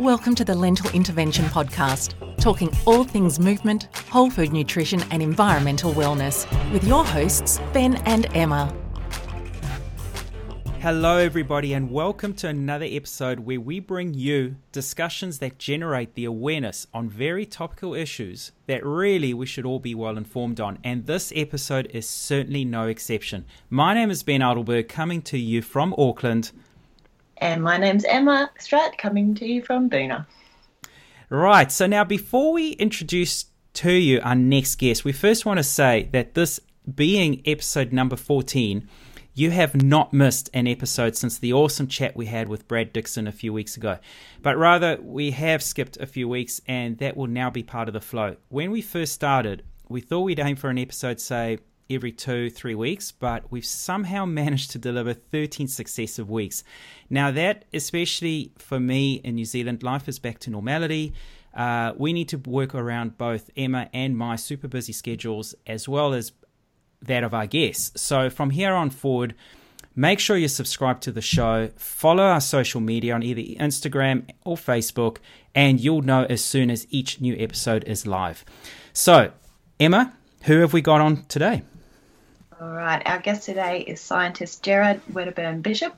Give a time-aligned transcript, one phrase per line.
[0.00, 5.92] Welcome to the Lentil Intervention Podcast, talking all things movement, whole food nutrition, and environmental
[5.92, 8.74] wellness with your hosts, Ben and Emma.
[10.80, 16.24] Hello, everybody, and welcome to another episode where we bring you discussions that generate the
[16.24, 20.76] awareness on very topical issues that really we should all be well informed on.
[20.82, 23.44] And this episode is certainly no exception.
[23.70, 26.50] My name is Ben Adelberg, coming to you from Auckland.
[27.38, 30.26] And my name's Emma Stratt, coming to you from Boonah.
[31.28, 35.64] Right, so now before we introduce to you our next guest, we first want to
[35.64, 36.60] say that this
[36.94, 38.88] being episode number 14,
[39.34, 43.26] you have not missed an episode since the awesome chat we had with Brad Dixon
[43.26, 43.98] a few weeks ago.
[44.42, 47.94] But rather, we have skipped a few weeks, and that will now be part of
[47.94, 48.36] the flow.
[48.48, 51.58] When we first started, we thought we'd aim for an episode, say,
[51.90, 56.64] every two, three weeks, but we've somehow managed to deliver 13 successive weeks.
[57.10, 61.12] Now, that, especially for me in New Zealand, life is back to normality.
[61.54, 66.12] Uh, we need to work around both Emma and my super busy schedules as well
[66.12, 66.32] as
[67.02, 68.00] that of our guests.
[68.00, 69.34] So, from here on forward,
[69.94, 74.56] make sure you subscribe to the show, follow our social media on either Instagram or
[74.56, 75.18] Facebook,
[75.54, 78.44] and you'll know as soon as each new episode is live.
[78.92, 79.32] So,
[79.78, 80.14] Emma,
[80.44, 81.62] who have we got on today?
[82.60, 85.92] All right, our guest today is scientist Gerard Wedderburn Bisshop.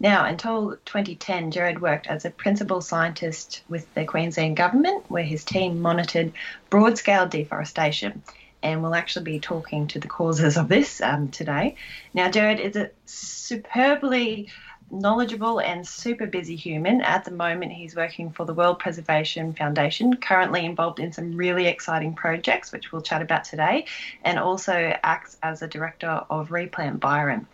[0.00, 5.44] Now, until 2010, Gerard worked as a principal scientist with the Queensland Government, where his
[5.44, 6.32] team monitored
[6.70, 8.22] broad scale deforestation.
[8.62, 11.76] And we'll actually be talking to the causes of this um, today.
[12.14, 14.48] Now, Gerard is a superbly
[14.90, 17.00] knowledgeable and super busy human.
[17.02, 21.66] At the moment, he's working for the World Preservation Foundation, currently involved in some really
[21.66, 23.86] exciting projects, which we'll chat about today,
[24.24, 27.46] and also acts as a director of Replant Byron.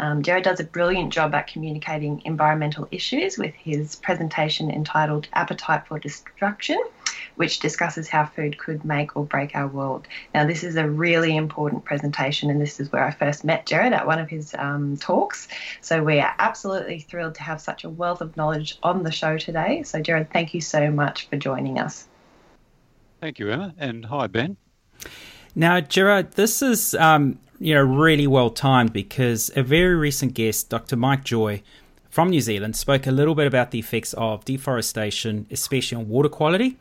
[0.00, 5.98] Um, does a brilliant job at communicating environmental issues with his presentation entitled Appetite for
[5.98, 6.82] Destruction,
[7.40, 10.06] which discusses how food could make or break our world.
[10.34, 13.94] Now, this is a really important presentation, and this is where I first met Gerard
[13.94, 15.48] at one of his um, talks.
[15.80, 19.38] So, we are absolutely thrilled to have such a wealth of knowledge on the show
[19.38, 19.84] today.
[19.84, 22.06] So, Gerard, thank you so much for joining us.
[23.22, 24.58] Thank you, Emma, and hi, Ben.
[25.54, 30.68] Now, Gerard, this is um, you know really well timed because a very recent guest,
[30.68, 30.96] Dr.
[30.96, 31.62] Mike Joy
[32.10, 36.28] from New Zealand, spoke a little bit about the effects of deforestation, especially on water
[36.28, 36.76] quality.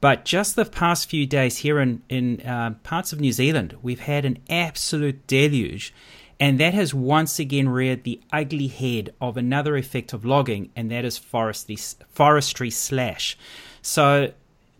[0.00, 4.00] But just the past few days here in in uh, parts of New Zealand, we've
[4.00, 5.92] had an absolute deluge.
[6.40, 10.90] And that has once again reared the ugly head of another effect of logging, and
[10.90, 11.76] that is forestry,
[12.08, 13.36] forestry slash.
[13.82, 14.32] So,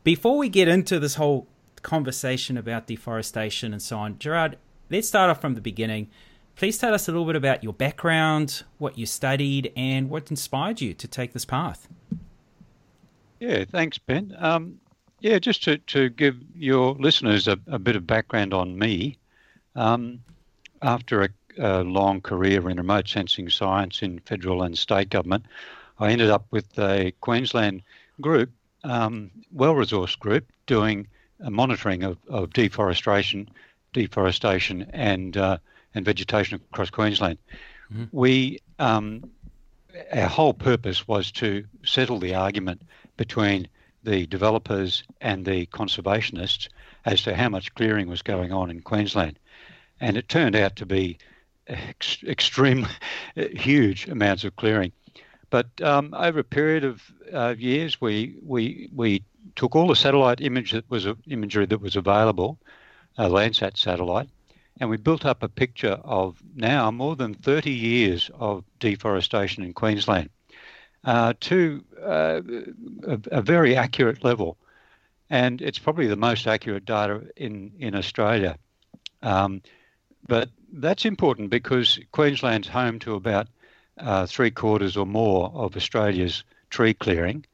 [0.03, 1.47] before we get into this whole
[1.83, 4.57] conversation about deforestation and so on, Gerard,
[4.89, 6.09] let's start off from the beginning.
[6.57, 10.81] Please tell us a little bit about your background, what you studied, and what inspired
[10.81, 11.89] you to take this path.
[13.39, 14.35] Yeah, thanks, Ben.
[14.39, 14.81] Um,
[15.21, 19.17] yeah, just to, to give your listeners a, a bit of background on me,
[19.77, 20.21] um,
[20.83, 25.45] after a, a, long career in remote sensing science in federal and state government,
[25.99, 27.83] I ended up with a Queensland
[28.21, 28.51] group,
[28.85, 31.07] um, well resourced group, doing
[31.39, 33.49] monitoring of, of deforestation
[33.93, 35.59] deforestation and uh,
[35.95, 37.39] and vegetation across Queensland.
[37.93, 38.05] Mm-hmm.
[38.13, 39.31] We um,
[40.13, 42.83] our whole purpose was to settle the argument
[43.17, 43.69] between
[44.03, 46.69] the developers and the conservationists
[47.05, 49.39] as to how much clearing was going on in Queensland,
[50.01, 51.19] and it turned out to be
[51.67, 52.87] ex- extreme,
[53.35, 54.93] huge amounts of clearing.
[55.51, 57.03] But um, over a period of
[57.33, 59.23] uh, years, we we we
[59.57, 62.59] took all the satellite image that was imagery that was available,
[63.19, 64.29] a Landsat satellite,
[64.79, 69.75] and we built up a picture of now more than 30 years of deforestation in
[69.75, 70.31] Queensland
[71.05, 72.41] uh, to uh,
[73.05, 74.57] a, a, very accurate level.
[75.31, 78.57] And it's probably the most accurate data in, in Australia.
[79.23, 79.63] Um,
[80.27, 83.49] but that's important because Queensland's home to about
[83.99, 87.45] uh, three quarters or more of Australia's tree clearing.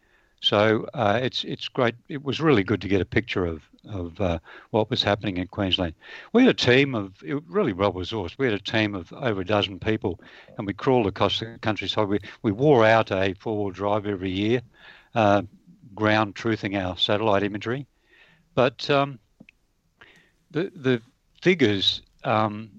[0.41, 1.95] So uh, it's it's great.
[2.09, 4.39] It was really good to get a picture of of uh,
[4.71, 5.95] what was happening in Queensland.
[6.33, 8.39] We had a team of really well resourced.
[8.39, 10.21] We had a team of over a dozen people,
[10.57, 12.09] and we crawled across the countryside.
[12.09, 14.63] We we wore out a four wheel drive every year,
[15.15, 15.43] uh,
[15.95, 17.87] ground truthing our satellite imagery,
[18.55, 19.19] but um,
[20.51, 21.03] the the
[21.43, 22.03] figures.
[22.25, 22.71] Um,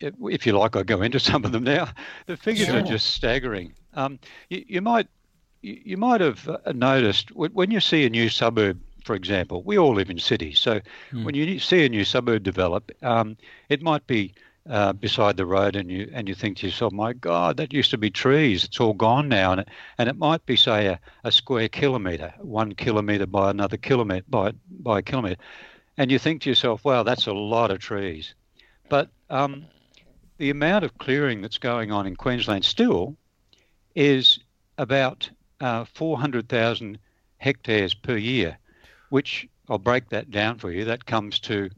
[0.00, 1.88] if you like, I'll go into some of them now.
[2.26, 2.76] The figures sure.
[2.76, 3.72] are just staggering.
[3.94, 4.18] Um,
[4.50, 5.08] you, you might
[5.62, 9.94] you might have uh, noticed when you see a new suburb, for example, we all
[9.94, 10.58] live in cities.
[10.58, 10.80] So
[11.12, 11.24] mm.
[11.24, 13.36] when you see a new suburb develop, um,
[13.68, 14.34] it might be
[14.68, 17.92] uh, beside the road, and you and you think to yourself, "My God, that used
[17.92, 18.64] to be trees.
[18.64, 22.34] It's all gone now." And it, and it might be say a, a square kilometre,
[22.40, 25.40] one kilometre by another kilometre by by a kilometre,
[25.96, 28.34] and you think to yourself, "Wow, that's a lot of trees."
[28.88, 29.66] But um,
[30.38, 33.16] the amount of clearing that's going on in Queensland still
[33.94, 34.40] is
[34.78, 35.30] about
[35.60, 36.98] uh, 400,000
[37.38, 38.58] hectares per year,
[39.10, 40.84] which I'll break that down for you.
[40.84, 41.70] That comes to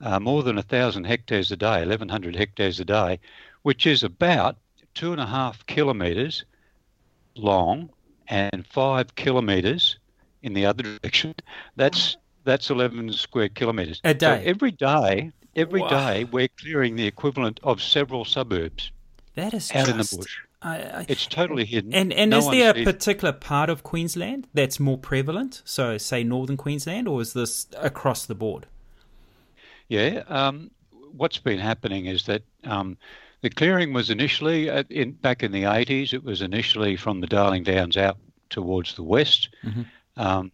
[0.00, 3.18] uh, more than 1,000 hectares a day, 1,100 hectares a day,
[3.62, 4.56] which is about
[4.94, 6.44] two and a half kilometres
[7.36, 7.90] long
[8.28, 9.98] and five kilometres
[10.42, 11.34] in the other direction.
[11.76, 14.42] That's that's 11 square kilometres a day.
[14.42, 15.88] So every day, every wow.
[15.88, 18.90] day, we're clearing the equivalent of several suburbs.
[19.34, 20.38] That is out just, in the bush.
[20.60, 21.94] I, I, it's totally hidden.
[21.94, 25.62] And and no is there a particular part of Queensland that's more prevalent?
[25.64, 28.66] So, say northern Queensland, or is this across the board?
[29.88, 30.70] Yeah, um,
[31.12, 32.96] what's been happening is that um,
[33.40, 36.12] the clearing was initially at, in, back in the 80s.
[36.12, 38.18] It was initially from the Darling Downs out
[38.50, 39.82] towards the west, mm-hmm.
[40.20, 40.50] um,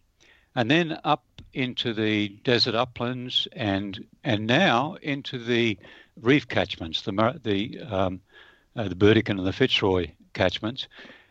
[0.55, 1.23] and then up
[1.53, 5.79] into the desert uplands, and and now into the
[6.21, 8.21] reef catchments, the the um,
[8.75, 10.87] uh, the Burdekin and the Fitzroy catchments.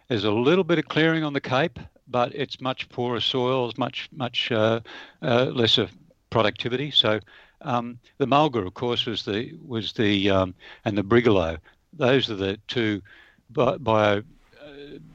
[0.08, 4.08] There's a little bit of clearing on the Cape, but it's much poorer soils, much
[4.12, 4.80] much uh,
[5.22, 5.88] uh, lesser
[6.30, 6.90] productivity.
[6.90, 7.20] So
[7.62, 10.54] um, the mulga, of course, was the was the um,
[10.84, 11.58] and the brigalow.
[11.92, 13.02] Those are the two
[13.50, 14.20] bio uh,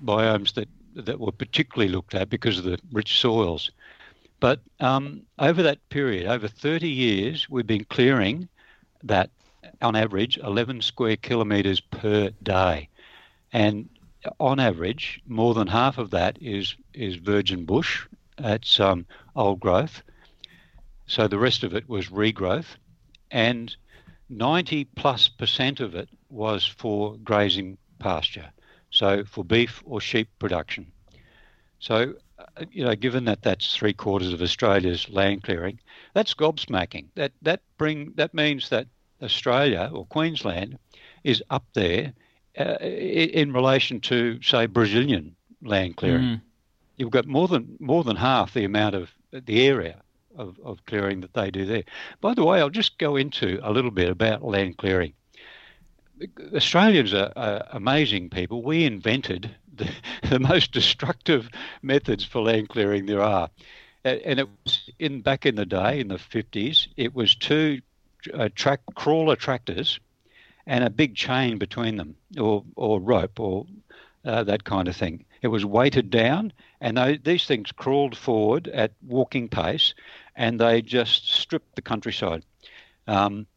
[0.03, 3.71] biomes that that were particularly looked at because of the rich soils.
[4.39, 8.47] But um, over that period, over 30 years, we've been clearing
[9.03, 9.29] that
[9.81, 12.89] on average 11 square kilometres per day,
[13.51, 13.89] and
[14.39, 18.05] on average, more than half of that is is virgin bush.
[18.37, 20.01] It's um, old growth,
[21.07, 22.75] so the rest of it was regrowth,
[23.31, 23.75] and
[24.29, 28.51] 90 plus percent of it was for grazing pasture,
[28.91, 30.91] so for beef or sheep production.
[31.79, 35.79] So, uh, you know, given that that's three quarters of Australia's land clearing,
[36.13, 37.07] that's gobsmacking.
[37.15, 38.87] That that bring that means that
[39.21, 40.77] Australia or Queensland
[41.23, 42.13] is up there
[42.57, 46.23] uh, in relation to, say, Brazilian land clearing.
[46.23, 46.41] Mm.
[46.97, 50.01] You've got more than more than half the amount of the area
[50.35, 51.83] of, of clearing that they do there.
[52.21, 55.13] By the way, I'll just go into a little bit about land clearing.
[56.53, 58.63] Australians are, are amazing people.
[58.63, 59.89] We invented the,
[60.29, 61.49] the, most destructive
[61.81, 63.49] methods for land clearing there are.
[64.03, 67.81] And it was in back in the day, in the 50s, it was two
[68.33, 69.99] uh, track crawler tractors
[70.67, 73.65] and a big chain between them, or, or rope, or
[74.25, 75.25] uh, that kind of thing.
[75.41, 79.93] It was weighted down, and they, these things crawled forward at walking pace,
[80.35, 82.43] and they just stripped the countryside.
[83.07, 83.47] Um,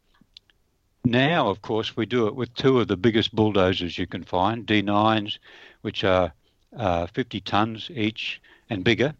[1.05, 4.65] now, of course, we do it with two of the biggest bulldozers you can find,
[4.65, 5.37] D9s,
[5.81, 6.31] which are
[6.77, 9.13] uh, 50 tons each and bigger.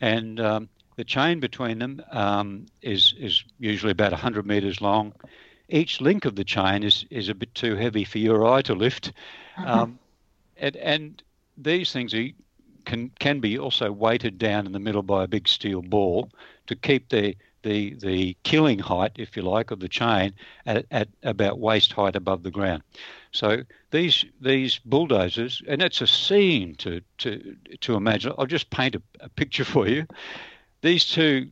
[0.00, 0.68] And um,
[0.98, 5.12] the chain between them um, is, is usually about 100 metres long.
[5.68, 8.74] Each link of the chain is, is a bit too heavy for your eye to
[8.74, 9.12] lift.
[9.56, 9.82] Uh-huh.
[9.82, 10.00] Um,
[10.56, 11.22] and, and
[11.56, 12.26] these things are,
[12.84, 16.30] can can be also weighted down in the middle by a big steel ball
[16.66, 20.32] to keep the the the killing height, if you like, of the chain
[20.66, 22.82] at, at about waist height above the ground.
[23.30, 23.62] So
[23.92, 28.32] these these bulldozers, and it's a scene to to to imagine.
[28.36, 30.04] I'll just paint a, a picture for you.
[30.80, 31.48] These two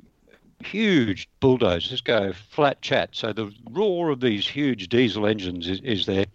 [0.64, 3.11] huge bulldozers go flat chat.
[3.12, 6.26] So the roar of these huge diesel engines is, is there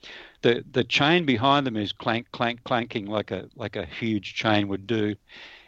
[0.41, 4.67] the the chain behind them is clank clank clanking like a like a huge chain
[4.67, 5.15] would do.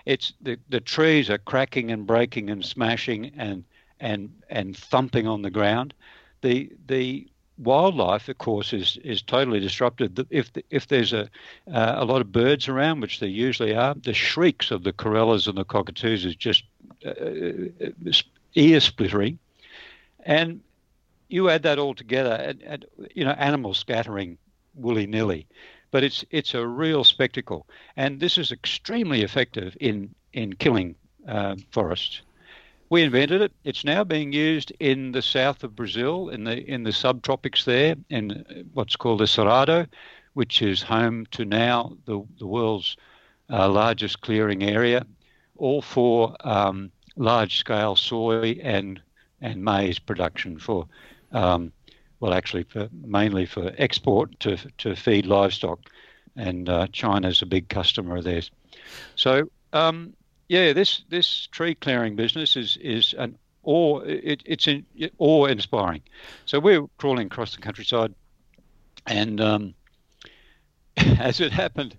[0.06, 3.63] It's the the trees are cracking and breaking and smashing and
[4.00, 5.94] and and thumping on the ground.
[6.42, 7.27] The the
[7.58, 10.25] wildlife, of course, is is totally disrupted.
[10.30, 11.30] If if there's a
[11.72, 15.48] uh, a lot of birds around, which there usually are, the shrieks of the corellas
[15.48, 16.63] and the cockatoos is just
[18.56, 19.40] ear splittering,
[20.25, 20.62] and
[21.30, 22.86] you add that all together, and, and
[23.16, 24.38] you know, animals scattering
[24.75, 25.48] willy nilly.
[25.92, 30.96] But it's it's a real spectacle, and this is extremely effective in in killing
[31.28, 32.22] uh, forests.
[32.90, 33.52] We invented it.
[33.63, 37.96] It's now being used in the south of Brazil, in the in the subtropics there,
[38.10, 39.88] in what's called the Cerrado,
[40.34, 42.98] which is home to now the the world's
[43.50, 45.06] uh, largest clearing area,
[45.63, 49.01] all for um, large scale soy and
[49.41, 50.88] and maize production for
[51.32, 51.72] um,
[52.24, 55.79] well, actually, for, mainly for export to to feed livestock,
[56.38, 58.50] and uh, China's a big customer of theirs.
[59.17, 60.13] So, um,
[60.48, 64.86] yeah, this this tree clearing business is is an awe it, it's in,
[65.17, 66.01] awe inspiring.
[66.46, 68.13] So we're crawling across the countryside
[69.05, 69.74] and um,
[70.98, 71.93] as it happened,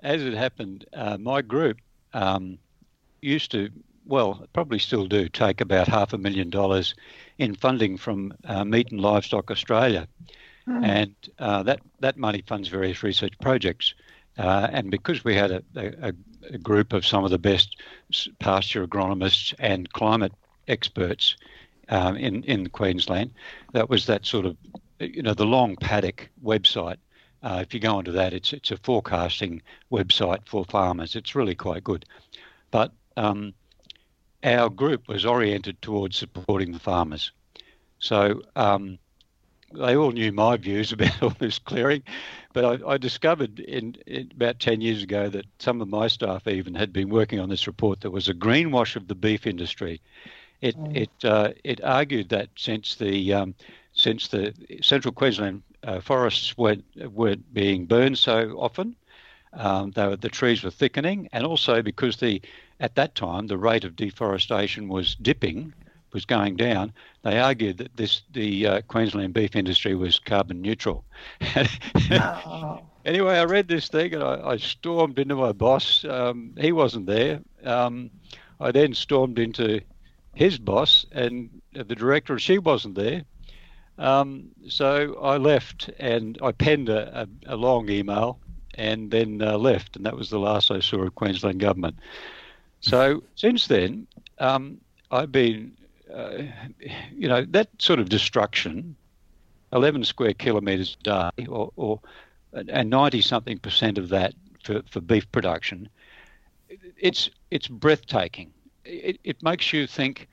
[0.00, 1.76] as it happened, uh, my group
[2.12, 2.58] um,
[3.22, 3.70] used to,
[4.06, 6.94] well, probably still do, take about half a million dollars
[7.38, 10.06] in funding from uh, Meat and Livestock Australia,
[10.66, 10.84] mm.
[10.84, 13.94] and uh, that that money funds various research projects.
[14.38, 16.12] Uh, and because we had a, a,
[16.50, 17.76] a, group of some of the best
[18.38, 20.32] pasture agronomists and climate
[20.68, 21.36] experts
[21.88, 23.30] um, in in Queensland,
[23.72, 24.56] that was that sort of,
[24.98, 26.96] you know, the long paddock website
[27.42, 31.16] uh, if you go onto that, it's it's a forecasting website for farmers.
[31.16, 32.04] It's really quite good,
[32.70, 33.54] but um,
[34.42, 37.32] our group was oriented towards supporting the farmers.
[37.98, 38.98] So um,
[39.72, 42.02] they all knew my views about all this clearing,
[42.52, 46.46] but I, I discovered in, in, about 10 years ago that some of my staff
[46.46, 50.00] even had been working on this report that was a greenwash of the beef industry.
[50.62, 50.94] It mm.
[50.94, 53.54] it uh, it argued that since the um,
[53.92, 58.94] since the Central Queensland uh, forests weren't, weren't being burned so often.
[59.52, 62.40] Um, were, the trees were thickening, and also because the
[62.78, 65.74] at that time the rate of deforestation was dipping,
[66.12, 66.92] was going down.
[67.22, 71.04] They argued that this the uh, Queensland beef industry was carbon neutral.
[72.10, 72.80] oh.
[73.04, 76.04] Anyway, I read this thing and I, I stormed into my boss.
[76.04, 77.40] Um, he wasn't there.
[77.64, 78.10] Um,
[78.60, 79.80] I then stormed into
[80.34, 83.22] his boss and the director, she wasn't there.
[83.98, 88.38] Um, so I left and I penned a, a, a long email
[88.74, 91.96] and then uh, left, and that was the last I saw of Queensland government.
[92.80, 94.06] So since then,
[94.38, 95.76] um, I've been,
[96.12, 96.42] uh,
[97.12, 98.96] you know, that sort of destruction,
[99.72, 102.00] 11 square kilometres a day, or, or
[102.52, 104.34] and 90 something percent of that
[104.64, 105.88] for, for beef production,
[106.98, 108.52] it's it's breathtaking.
[108.84, 110.28] It, it makes you think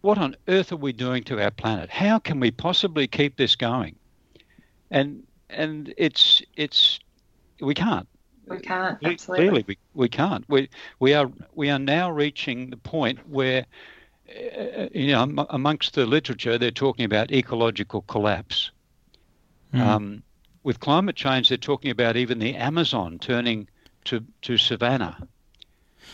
[0.00, 1.90] what on earth are we doing to our planet?
[1.90, 3.96] How can we possibly keep this going?
[4.90, 7.00] And and it's it's
[7.60, 8.08] we can't.
[8.46, 8.98] We can't.
[9.04, 9.44] Absolutely.
[9.44, 10.44] Clearly, we, we can't.
[10.48, 10.68] We
[11.00, 13.66] we are we are now reaching the point where,
[14.28, 18.70] uh, you know, amongst the literature, they're talking about ecological collapse.
[19.74, 19.80] Mm.
[19.80, 20.22] Um,
[20.62, 23.68] with climate change, they're talking about even the Amazon turning
[24.04, 25.26] to to savanna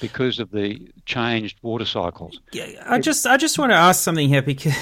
[0.03, 2.39] because of the changed water cycles.
[2.53, 4.75] Yeah, I just I just want to ask something here because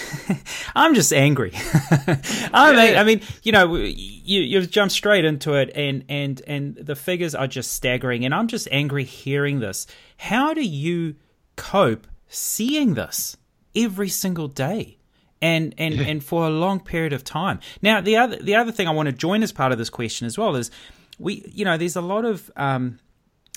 [0.74, 1.52] I'm just angry.
[1.54, 6.74] I mean, I mean, you know, you you've jumped straight into it, and and and
[6.74, 9.86] the figures are just staggering, and I'm just angry hearing this.
[10.16, 11.14] How do you
[11.54, 13.36] cope seeing this
[13.76, 14.96] every single day?
[15.42, 17.60] and and and for a long period of time.
[17.80, 20.26] Now, the other the other thing I want to join as part of this question
[20.26, 20.70] as well is
[21.18, 22.98] we you know there's a lot of um,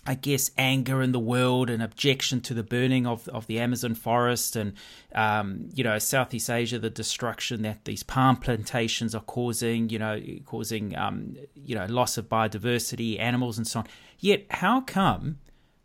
[0.06, 3.96] I guess, anger in the world and objection to the burning of, of the Amazon
[3.96, 4.74] forest and,
[5.16, 10.22] um, you know, Southeast Asia, the destruction that these palm plantations are causing, you know,
[10.46, 13.88] causing, um, you know, loss of biodiversity, animals and so on.
[14.20, 15.40] Yet, how come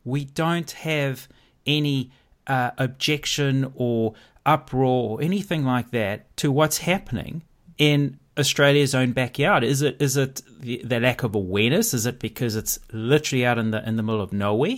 [0.05, 1.29] we don't have
[1.65, 2.11] any
[2.49, 7.43] uh, objection or uproar or anything like that to what's happening
[7.77, 9.65] in Australia's own backyard?
[9.65, 11.93] Is it is it the, the, lack of awareness?
[11.93, 14.77] Is it because it's literally out in the in the middle of nowhere?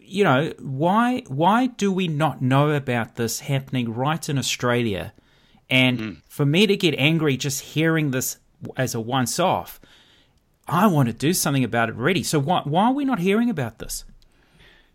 [0.00, 5.12] You know why why do we not know about this happening right in Australia?
[5.70, 6.16] And mm.
[6.28, 8.38] for me to get angry just hearing this
[8.76, 9.80] as a once off,
[10.66, 12.22] I want to do something about it already.
[12.22, 14.04] So why why are we not hearing about this?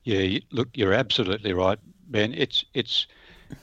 [0.04, 2.34] Yeah, look, you're absolutely right, Ben.
[2.34, 3.08] It's it's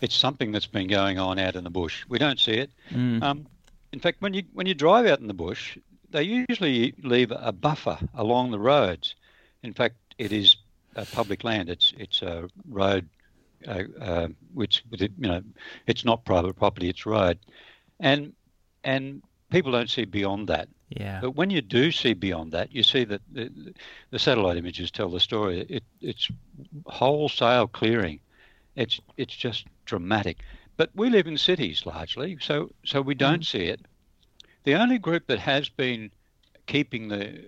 [0.01, 2.05] it's something that's been going on out in the bush.
[2.09, 2.71] We don't see it.
[2.91, 3.23] Mm.
[3.23, 3.47] Um,
[3.95, 5.79] in fact, when you when you drive out in the bush,
[6.11, 9.15] they usually leave a buffer along the roads.
[9.63, 10.57] In fact, it is
[11.13, 11.69] public land.
[11.69, 13.09] It's it's a road,
[13.69, 15.43] uh, uh, which you know,
[15.87, 16.89] it's not private property.
[16.89, 17.39] It's road,
[18.01, 18.33] and
[18.83, 20.69] and people don't see beyond that.
[20.89, 21.21] Yeah.
[21.21, 23.73] But when you do see beyond that, you see that the,
[24.11, 25.61] the satellite images tell the story.
[25.69, 26.29] It, it's
[26.87, 28.19] wholesale clearing.
[28.75, 30.39] It's it's just dramatic.
[30.77, 33.47] But we live in cities largely, so so we don't mm.
[33.47, 33.81] see it.
[34.65, 36.11] The only group that has been
[36.67, 37.41] keeping the,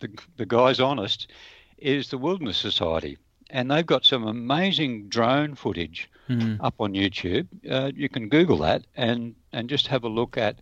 [0.00, 1.30] the the guys honest
[1.78, 3.18] is the Wilderness Society,
[3.50, 6.56] and they've got some amazing drone footage mm.
[6.60, 7.46] up on YouTube.
[7.68, 10.56] Uh, you can Google that and and just have a look at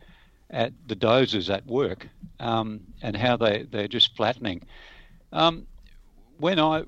[0.51, 2.09] at the dozers at work
[2.41, 4.63] um, and how they they're just flattening.
[5.33, 5.67] Um,
[6.39, 6.83] when I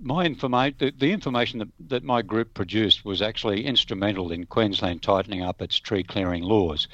[0.00, 5.02] my information, the, the, information that, that my group produced was actually instrumental in Queensland
[5.02, 6.88] tightening up its tree clearing laws,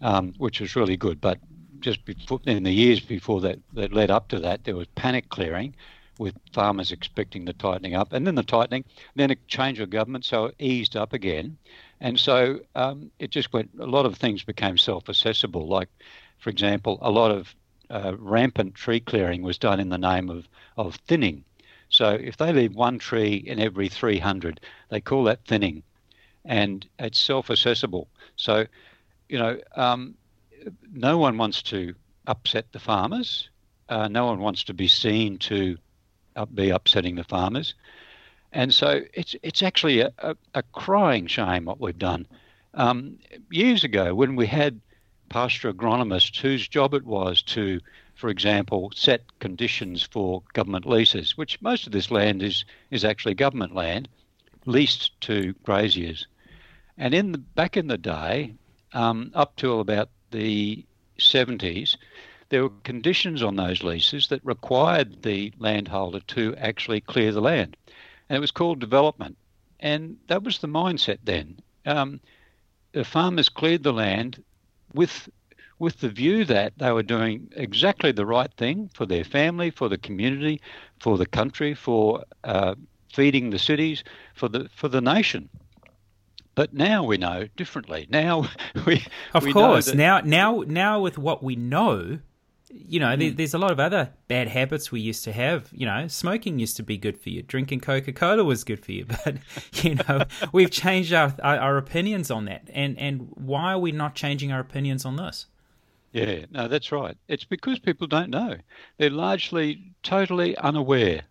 [0.00, 1.20] um, which was really good.
[1.20, 1.38] But
[1.80, 5.28] just before, in the years before that, that led up to that, there was panic
[5.28, 5.74] clearing,
[6.18, 8.84] with farmers expecting the tightening up, and then the tightening,
[9.16, 11.56] then a change of government, so it eased up again,
[12.00, 13.70] and so um, it just went.
[13.80, 15.88] A lot of things became self-assessable, like
[16.38, 17.54] for example, a lot of
[17.90, 21.44] uh, rampant tree clearing was done in the name of, of thinning.
[21.92, 25.82] So if they leave one tree in every 300, they call that thinning,
[26.44, 28.08] and it's self-assessable.
[28.36, 28.66] So,
[29.28, 30.14] you know, um,
[30.90, 31.94] no one wants to
[32.26, 33.50] upset the farmers.
[33.90, 35.76] Uh, no one wants to be seen to
[36.54, 37.74] be upsetting the farmers.
[38.52, 42.26] And so it's it's actually a, a, a crying shame what we've done.
[42.74, 43.18] Um,
[43.50, 44.80] years ago, when we had
[45.28, 47.80] pasture agronomists whose job it was to,
[48.22, 53.34] for example, set conditions for government leases, which most of this land is is actually
[53.34, 54.08] government land,
[54.64, 56.28] leased to graziers.
[56.96, 58.54] And in the, back in the day,
[58.92, 60.86] um, up till about the
[61.18, 61.96] 70s,
[62.50, 67.76] there were conditions on those leases that required the landholder to actually clear the land.
[68.28, 69.36] And it was called development.
[69.80, 71.58] And that was the mindset then.
[71.86, 72.20] Um,
[72.92, 74.44] the farmers cleared the land
[74.94, 75.28] with
[75.78, 79.88] with the view that they were doing exactly the right thing for their family, for
[79.88, 80.60] the community,
[81.00, 82.74] for the country, for uh,
[83.12, 85.48] feeding the cities, for the for the nation.
[86.54, 88.06] But now we know differently.
[88.10, 88.48] Now
[88.86, 92.18] we of we course now now now with what we know,
[92.70, 93.36] you know, mm.
[93.36, 95.68] there's a lot of other bad habits we used to have.
[95.72, 97.42] You know, smoking used to be good for you.
[97.42, 99.06] Drinking Coca Cola was good for you.
[99.24, 99.36] But
[99.82, 102.68] you know, we've changed our, our our opinions on that.
[102.72, 105.46] And and why are we not changing our opinions on this?
[106.12, 107.16] Yeah, no, that's right.
[107.28, 108.56] It's because people don't know.
[108.98, 111.22] They're largely totally unaware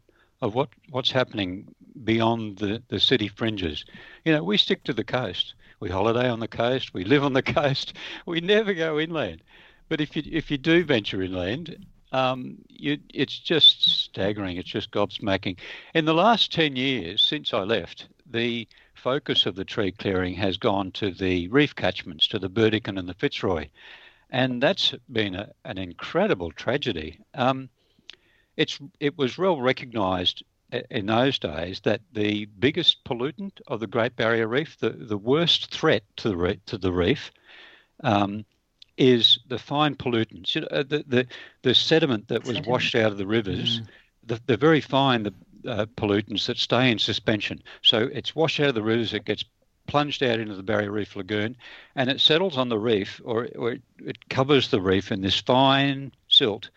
[0.41, 1.73] of what, what's happening
[2.03, 3.85] beyond the, the city fringes.
[4.25, 5.53] You know, we stick to the coast.
[5.79, 6.93] We holiday on the coast.
[6.93, 7.93] We live on the coast.
[8.25, 9.43] We never go inland.
[9.87, 14.57] But if you if you do venture inland, um, you, it's just staggering.
[14.57, 15.57] It's just gobsmacking.
[15.93, 20.57] In the last ten years since I left, the focus of the tree clearing has
[20.57, 23.67] gone to the reef catchments, to the Burdekin and the Fitzroy,
[24.31, 27.19] and that's been a, an incredible tragedy.
[27.33, 27.69] Um,
[28.57, 30.43] it's it was well recognised
[30.89, 35.73] in those days that the biggest pollutant of the Great Barrier Reef, the, the worst
[35.73, 37.31] threat to the reef, to the reef,
[38.03, 38.45] um,
[38.97, 40.55] is the fine pollutants.
[40.55, 41.27] You know, uh, the, the
[41.63, 43.87] the sediment that was washed out of the rivers, mm.
[44.23, 45.33] the, the very fine the,
[45.67, 47.61] uh, pollutants that stay in suspension.
[47.81, 49.43] So it's washed out of the rivers, it gets
[49.91, 51.57] plunged out into the Barrier Reef Lagoon,
[51.97, 55.37] and it settles on the reef, or, or it, it covers the reef in this
[55.41, 56.69] fine silt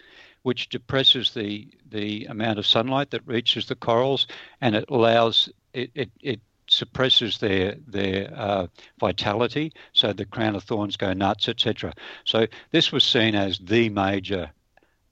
[0.43, 4.27] which depresses the the amount of sunlight that reaches the corals,
[4.61, 8.67] and it allows it it, it suppresses their their uh,
[8.99, 11.95] vitality, so the crown of thorns go nuts, etc.
[12.25, 14.51] So this was seen as the major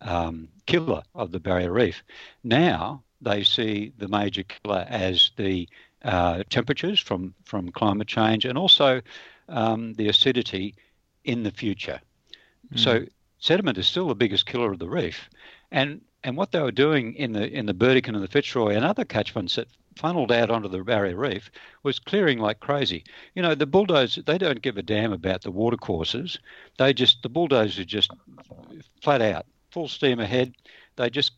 [0.01, 2.03] um, killer of the barrier reef.
[2.43, 5.69] Now they see the major killer as the
[6.05, 9.01] uh, temperatures from from climate change and also
[9.49, 10.75] um, the acidity
[11.25, 12.01] in the future.
[12.73, 12.79] Mm.
[12.79, 13.05] So
[13.39, 15.29] sediment is still the biggest killer of the reef.
[15.71, 18.85] And and what they were doing in the in the Burdekin and the Fitzroy and
[18.85, 21.51] other catchments that funneled out onto the barrier reef
[21.83, 23.05] was clearing like crazy.
[23.35, 26.39] You know, the bulldozers they don't give a damn about the watercourses.
[26.79, 28.11] They just the bulldozers just
[29.03, 30.55] flat out, full steam ahead.
[30.97, 31.33] They just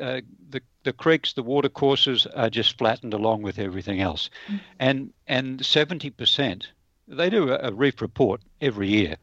[0.00, 0.20] uh,
[0.50, 4.56] the the creeks, the water courses are just flattened along with everything else, mm-hmm.
[4.78, 6.68] and and seventy percent.
[7.08, 9.16] They do a, a reef report every year,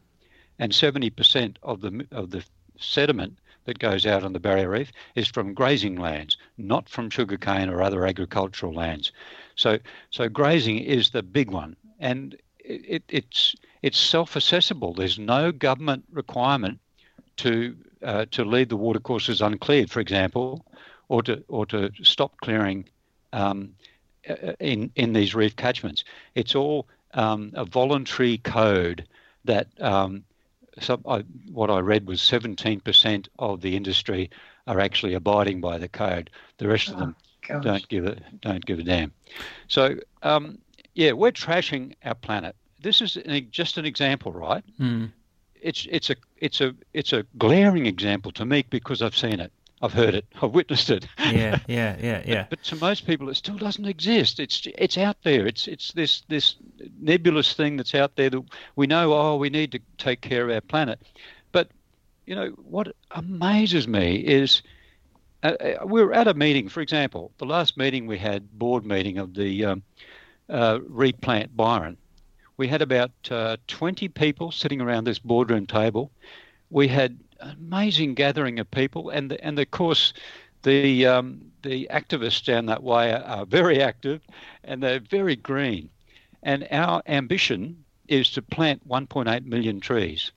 [0.59, 2.43] and 70% of the of the
[2.77, 7.69] sediment that goes out on the barrier reef is from grazing lands, not from sugarcane
[7.69, 9.11] or other agricultural lands.
[9.55, 14.93] So so grazing is the big one, and it, it's it's self-assessable.
[14.93, 16.79] There's no government requirement
[17.37, 20.65] to uh, to leave the watercourses uncleared, for example,
[21.09, 22.85] or to or to stop clearing
[23.33, 23.73] um,
[24.29, 26.03] uh, in in these reef catchments.
[26.35, 29.05] It's all um, a voluntary code
[29.45, 30.23] that um,
[30.79, 34.29] some, I, what I read was 17% of the industry
[34.67, 36.29] are actually abiding by the code.
[36.57, 37.15] The rest oh, of them
[37.47, 37.63] gosh.
[37.63, 39.11] don't give a don't give a damn.
[39.67, 40.59] So um,
[40.93, 42.55] yeah, we're trashing our planet.
[42.81, 44.63] This is an, just an example, right?
[44.79, 45.11] Mm.
[45.61, 49.51] It's it's a it's a it's a glaring example to me because I've seen it.
[49.81, 50.25] I've heard it.
[50.41, 51.07] I've witnessed it.
[51.19, 52.45] Yeah, yeah, yeah, yeah.
[52.49, 54.39] but, but, to most people, it still doesn't exist.
[54.39, 55.45] It's it's out there.
[55.45, 56.55] It's it's this this
[56.99, 58.43] nebulous thing that's out there that
[58.75, 59.13] we know.
[59.13, 60.99] Oh, we need to take care of our planet.
[61.51, 61.69] But
[62.25, 64.63] you know what amazes me is
[65.43, 66.69] uh, uh we were at a meeting.
[66.69, 69.83] For example, the last meeting we had, board meeting of the um,
[70.49, 71.97] uh, replant Byron.
[72.57, 76.11] We had about uh, 20 people sitting around this boardroom table.
[76.71, 80.13] We had amazing gathering of people, and and of course,
[80.63, 84.21] the um, the activists down that way are, are very active,
[84.63, 85.89] and they're very green.
[86.43, 90.31] And our ambition is to plant 1.8 million trees.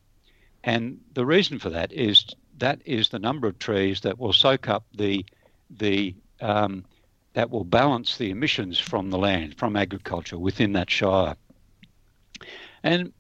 [0.65, 2.27] And the reason for that is
[2.59, 5.25] that is the number of trees that will soak up the
[5.71, 6.85] the um,
[7.35, 11.37] that will balance the emissions from the land from agriculture within that shire.
[12.83, 13.13] And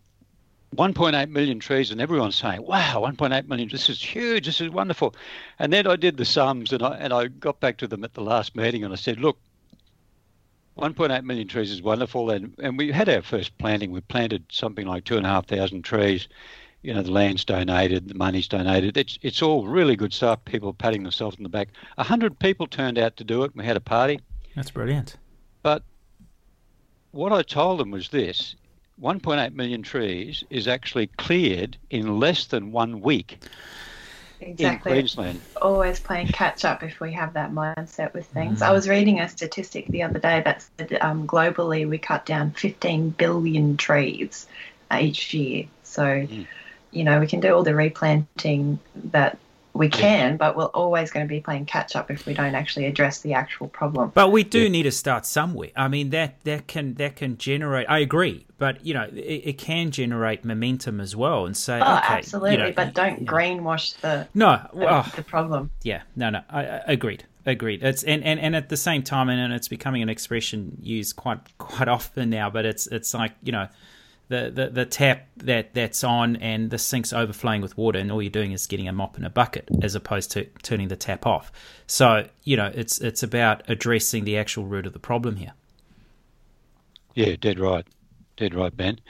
[0.76, 3.68] 1.8 million trees, and everyone's saying, "Wow, 1.8 million!
[3.68, 4.46] This is huge.
[4.46, 5.14] This is wonderful."
[5.58, 8.14] And then I did the sums, and I and I got back to them at
[8.14, 9.38] the last meeting, and I said, "Look,
[10.76, 13.90] 1.8 million trees is wonderful, and and we had our first planting.
[13.90, 16.28] We planted something like two and a half thousand trees.
[16.82, 18.96] You know, the land's donated, the money's donated.
[18.96, 20.44] It's it's all really good stuff.
[20.44, 21.68] People patting themselves on the back.
[21.98, 23.54] A hundred people turned out to do it.
[23.54, 24.20] We had a party.
[24.54, 25.16] That's brilliant.
[25.62, 25.82] But
[27.10, 28.54] what I told them was this:
[29.02, 33.38] 1.8 million trees is actually cleared in less than one week
[34.40, 34.92] exactly.
[34.92, 35.40] in Queensland.
[35.60, 38.60] Always playing catch up if we have that mindset with things.
[38.60, 38.66] Mm.
[38.66, 42.52] I was reading a statistic the other day that said um, globally we cut down
[42.52, 44.46] 15 billion trees
[44.98, 45.66] each year.
[45.82, 46.46] So, mm.
[46.90, 49.38] you know, we can do all the replanting that
[49.72, 52.86] we can, but we're always going to be playing catch up if we don't actually
[52.86, 54.10] address the actual problem.
[54.14, 54.68] But we do yeah.
[54.68, 55.70] need to start somewhere.
[55.76, 57.88] I mean, that that can that can generate.
[57.88, 61.96] I agree, but you know, it, it can generate momentum as well, and say, oh,
[61.98, 65.70] okay, absolutely, you know, but don't greenwash the no the, oh, the problem.
[65.82, 67.24] Yeah, no, no, I, I agreed.
[67.46, 67.82] Agreed.
[67.82, 71.16] It's and, and, and at the same time, and, and it's becoming an expression used
[71.16, 72.50] quite quite often now.
[72.50, 73.68] But it's it's like you know,
[74.30, 78.22] the, the, the tap that, that's on and the sink's overflowing with water and all
[78.22, 81.26] you're doing is getting a mop and a bucket as opposed to turning the tap
[81.26, 81.50] off.
[81.88, 85.52] So, you know, it's it's about addressing the actual root of the problem here.
[87.14, 87.84] Yeah, dead right.
[88.36, 89.00] Dead right, Ben.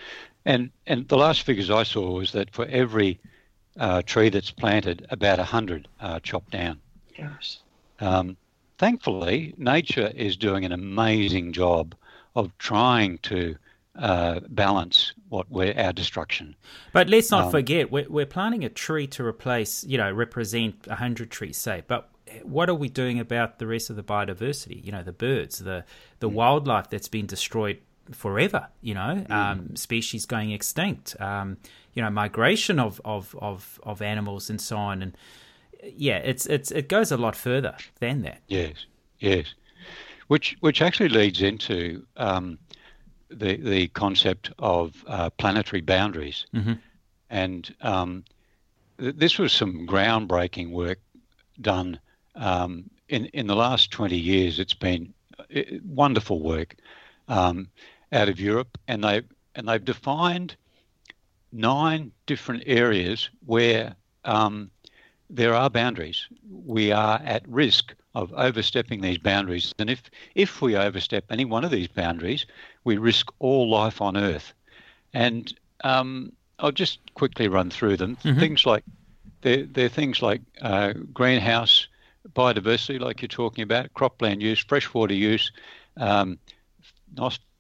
[0.46, 3.20] And and the last figures I saw was that for every
[3.78, 6.80] uh, tree that's planted, about 100 are chopped down.
[7.16, 7.59] Gosh.
[8.00, 8.38] Um,
[8.78, 11.94] thankfully, nature is doing an amazing job
[12.35, 13.56] of trying to
[13.96, 16.57] uh, balance what we're our destruction.
[16.92, 20.87] But let's not um, forget, we're, we're planting a tree to replace, you know, represent
[20.87, 21.83] a hundred trees, say.
[21.87, 22.09] But
[22.42, 24.85] what are we doing about the rest of the biodiversity?
[24.85, 25.85] You know, the birds, the
[26.20, 26.35] the mm.
[26.35, 27.79] wildlife that's been destroyed
[28.12, 28.68] forever.
[28.81, 29.31] You know, mm.
[29.31, 31.20] um, species going extinct.
[31.20, 31.59] Um,
[31.94, 35.03] you know, migration of, of of of animals and so on.
[35.03, 35.16] And
[35.83, 38.42] yeah, it's it's it goes a lot further than that.
[38.48, 38.87] Yes,
[39.18, 39.55] yes.
[40.29, 42.59] Which which actually leads into um,
[43.31, 46.75] the the concept of uh, planetary boundaries, mm-hmm.
[47.29, 48.25] and um,
[48.99, 50.99] th- this was some groundbreaking work
[51.61, 51.99] done
[52.35, 54.59] um, in in the last twenty years.
[54.59, 56.77] It's been uh, wonderful work
[57.29, 57.69] um,
[58.12, 59.23] out of Europe, and they
[59.55, 60.57] and they've defined
[61.53, 64.71] nine different areas where um,
[65.29, 66.27] there are boundaries.
[66.51, 69.73] We are at risk of overstepping these boundaries.
[69.79, 70.03] And if,
[70.35, 72.47] if we overstep any one of these boundaries,
[72.85, 74.53] we risk all life on Earth.
[75.12, 75.53] And
[75.85, 78.16] um, I'll just quickly run through them.
[78.16, 78.40] Mm-hmm.
[78.40, 78.85] Things like
[79.43, 81.88] they're, they're things like uh, greenhouse
[82.35, 85.53] biodiversity, like you're talking about, cropland use, freshwater use,
[85.97, 86.38] um,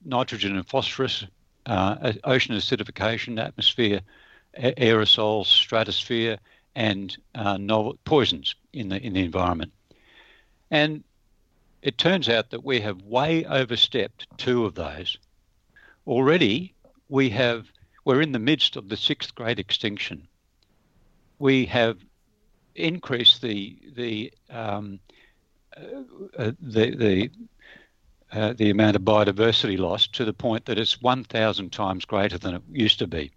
[0.04, 1.24] nitrogen and phosphorus,
[1.66, 4.00] uh, ocean acidification, atmosphere,
[4.58, 6.38] aerosols, stratosphere,
[6.74, 9.72] and uh, novel poisons in the in the environment.
[10.70, 11.02] And
[11.82, 15.18] it turns out that we have way overstepped two of those.
[16.06, 16.74] Already,
[17.08, 17.66] we have
[18.04, 20.26] we're in the midst of the sixth great extinction.
[21.38, 21.98] We have
[22.74, 25.00] increased the the um,
[25.76, 27.30] uh, the the
[28.32, 32.54] uh, the amount of biodiversity loss to the point that it's 1,000 times greater than
[32.54, 33.32] it used to be.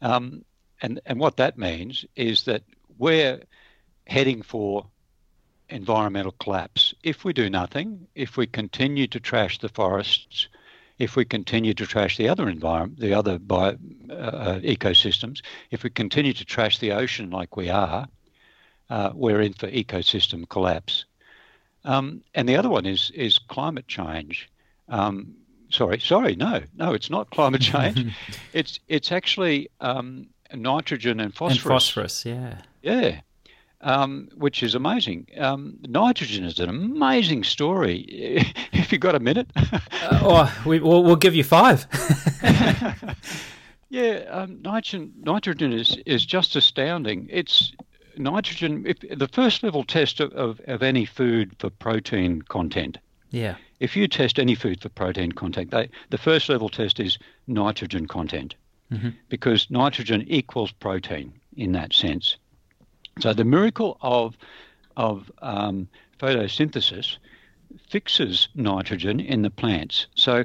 [0.00, 0.44] Um,
[0.80, 2.62] and and what that means is that
[2.98, 3.40] we're
[4.06, 4.86] heading for
[5.68, 8.06] environmental collapse if we do nothing.
[8.14, 10.48] If we continue to trash the forests,
[10.98, 13.76] if we continue to trash the other environment, the other bio,
[14.10, 18.06] uh, ecosystems, if we continue to trash the ocean like we are,
[18.90, 21.04] uh, we're in for ecosystem collapse.
[21.84, 24.50] Um, and the other one is is climate change.
[24.88, 25.34] Um,
[25.70, 28.12] sorry, sorry, no, no, it's not climate change.
[28.52, 31.64] it's it's actually um, nitrogen and phosphorus.
[31.64, 32.58] And phosphorus, yeah.
[32.82, 33.20] Yeah.
[33.82, 35.26] Um, which is amazing.
[35.38, 38.04] Um, nitrogen is an amazing story.
[38.72, 39.50] if you've got a minute.
[39.56, 39.80] uh,
[40.22, 41.86] oh, we, will we'll give you five.
[43.88, 47.26] yeah, um, nitrogen, nitrogen is, is just astounding.
[47.30, 47.72] It's
[48.18, 52.98] nitrogen, if, the first level test of, of, of any food for protein content.
[53.30, 53.56] Yeah.
[53.78, 58.06] If you test any food for protein content, they, the first level test is nitrogen
[58.06, 58.54] content
[58.92, 59.10] mm-hmm.
[59.28, 62.36] because nitrogen equals protein in that sense.
[63.18, 64.36] So the miracle of
[64.96, 67.16] of um, photosynthesis
[67.88, 70.06] fixes nitrogen in the plants.
[70.14, 70.44] So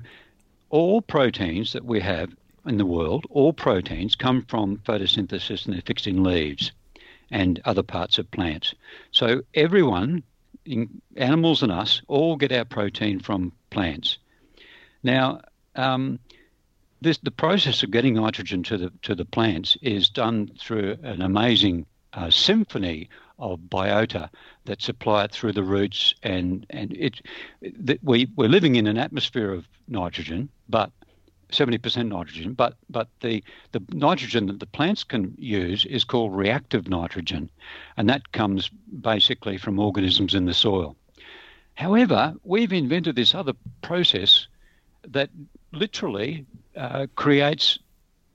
[0.70, 2.34] all proteins that we have
[2.66, 6.72] in the world, all proteins, come from photosynthesis and they're fixed in leaves
[7.32, 8.74] and other parts of plants.
[9.12, 10.24] So everyone,
[11.16, 14.18] animals and us, all get our protein from plants.
[15.04, 15.42] Now,
[15.76, 16.20] um,
[17.02, 21.22] this, the process of getting nitrogen to the to the plants is done through an
[21.22, 24.30] amazing uh, symphony of biota
[24.66, 27.22] that supply it through the roots, and and it,
[27.62, 30.92] it we we're living in an atmosphere of nitrogen, but
[31.52, 36.88] 70% nitrogen, but but the the nitrogen that the plants can use is called reactive
[36.88, 37.50] nitrogen,
[37.98, 38.70] and that comes
[39.02, 40.96] basically from organisms in the soil.
[41.76, 44.48] However, we've invented this other process
[45.08, 45.30] that
[45.72, 47.80] literally uh, creates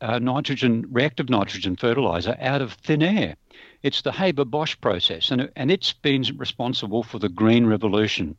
[0.01, 3.37] uh, nitrogen, reactive nitrogen fertilizer out of thin air.
[3.83, 8.37] It's the Haber-Bosch process, and, and it's been responsible for the green revolution.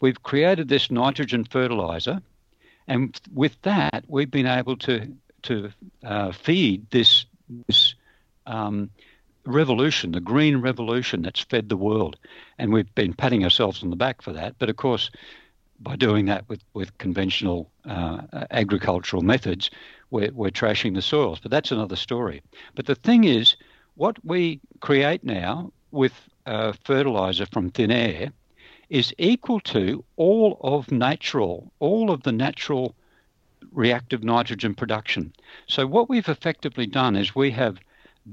[0.00, 2.20] We've created this nitrogen fertilizer,
[2.88, 5.70] and with that, we've been able to to
[6.02, 7.26] uh, feed this
[7.66, 7.94] this
[8.46, 8.90] um,
[9.46, 12.16] revolution, the green revolution that's fed the world,
[12.58, 14.56] and we've been patting ourselves on the back for that.
[14.58, 15.10] But of course,
[15.80, 19.70] by doing that with, with conventional uh, agricultural methods,
[20.10, 21.40] we're, we're trashing the soils.
[21.40, 22.42] But that's another story.
[22.74, 23.56] But the thing is,
[23.96, 26.12] what we create now with
[26.46, 28.32] uh, fertilizer from thin air
[28.90, 32.94] is equal to all of natural, all of the natural
[33.72, 35.32] reactive nitrogen production.
[35.66, 37.78] So what we've effectively done is we have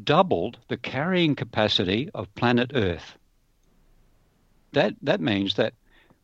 [0.04, 3.18] doubled the carrying capacity of planet Earth.
[4.74, 5.74] That that means that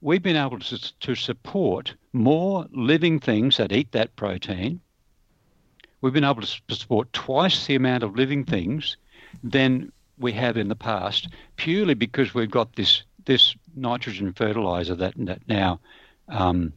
[0.01, 4.79] we've been able to, to support more living things that eat that protein.
[6.01, 8.97] We've been able to support twice the amount of living things
[9.43, 15.13] than we have in the past, purely because we've got this this nitrogen fertilizer that
[15.17, 15.79] that now
[16.29, 16.73] um,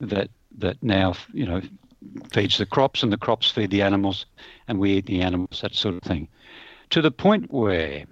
[0.00, 1.60] that that now you know
[2.32, 4.26] feeds the crops and the crops feed the animals
[4.68, 6.26] and we eat the animals that sort of thing
[6.88, 8.04] to the point where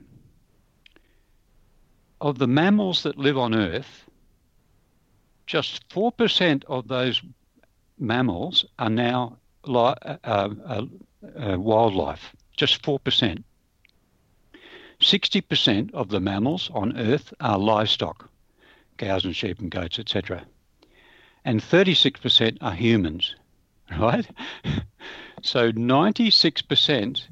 [2.20, 4.08] of the mammals that live on earth
[5.48, 7.22] just 4% of those
[7.98, 10.84] mammals are now li- uh, uh,
[11.40, 12.36] uh, wildlife.
[12.56, 13.42] Just 4%.
[15.00, 18.28] 60% of the mammals on Earth are livestock,
[18.96, 20.44] cows and sheep and goats, etc.
[21.44, 23.34] And 36% are humans,
[23.98, 24.28] right?
[25.42, 27.22] so 96%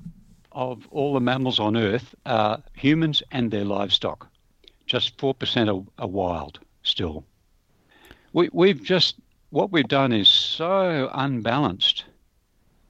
[0.52, 4.28] of all the mammals on Earth are humans and their livestock.
[4.86, 7.24] Just 4% are, are wild still
[8.36, 9.16] we, we've just
[9.48, 12.04] what we've done is so unbalanced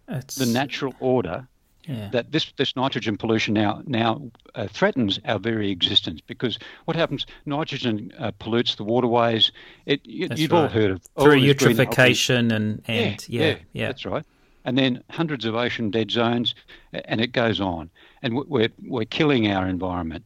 [0.08, 1.46] it's, the natural order
[1.86, 2.08] yeah.
[2.12, 4.22] that this, this nitrogen pollution now now
[4.54, 9.52] uh, threatens our very existence because what happens nitrogen uh, pollutes the waterways
[9.86, 10.52] it you, have right.
[10.52, 14.24] all heard of through eutrophication and and yeah, yeah, yeah that's right
[14.64, 16.54] and then hundreds of ocean dead zones
[16.92, 17.90] and it goes on
[18.22, 20.24] and we're we're killing our environment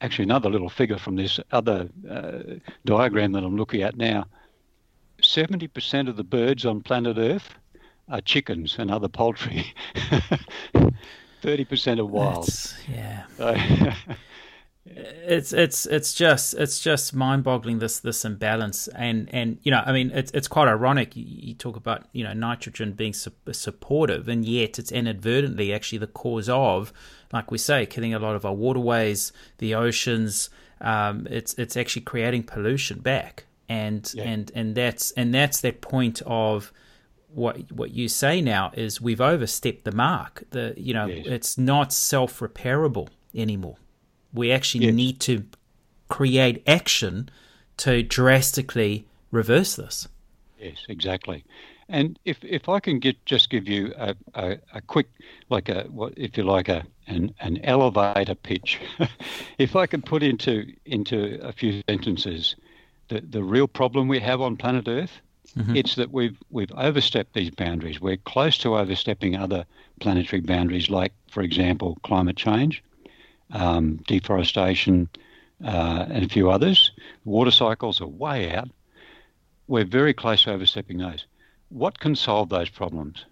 [0.00, 2.38] actually another little figure from this other uh,
[2.84, 4.26] diagram that I'm looking at now.
[5.20, 7.54] 70% of the birds on planet Earth
[8.10, 9.72] are chickens and other poultry.
[11.42, 12.44] 30% of wild.
[12.44, 13.24] That's, yeah.
[13.36, 13.56] So
[14.86, 19.92] it's it's it's just it's just mind-boggling this this imbalance and and you know I
[19.92, 24.26] mean it's it's quite ironic you, you talk about you know nitrogen being su- supportive
[24.26, 26.92] and yet it's inadvertently actually the cause of
[27.32, 32.02] like we say killing a lot of our waterways the oceans um, it's it's actually
[32.02, 34.24] creating pollution back and yeah.
[34.24, 36.72] and and that's and that's that point of
[37.34, 41.26] what what you say now is we've overstepped the mark the you know yes.
[41.26, 43.76] it's not self repairable anymore
[44.32, 44.94] we actually yes.
[44.94, 45.44] need to
[46.08, 47.30] create action
[47.78, 50.06] to drastically reverse this.
[50.58, 51.44] Yes, exactly.
[51.88, 55.08] And if if I can get just give you a, a, a quick
[55.48, 58.78] like a what if you like a an, an elevator pitch,
[59.58, 62.54] if I can put into into a few sentences
[63.08, 65.20] the, the real problem we have on planet Earth,
[65.56, 65.76] mm-hmm.
[65.76, 68.00] it's that we've we've overstepped these boundaries.
[68.00, 69.64] We're close to overstepping other
[70.00, 72.82] planetary boundaries, like for example climate change
[73.52, 75.08] um, deforestation,
[75.64, 76.92] uh, and a few others.
[77.24, 78.68] Water cycles are way out.
[79.68, 81.26] We're very close to overstepping those.
[81.68, 83.24] What can solve those problems?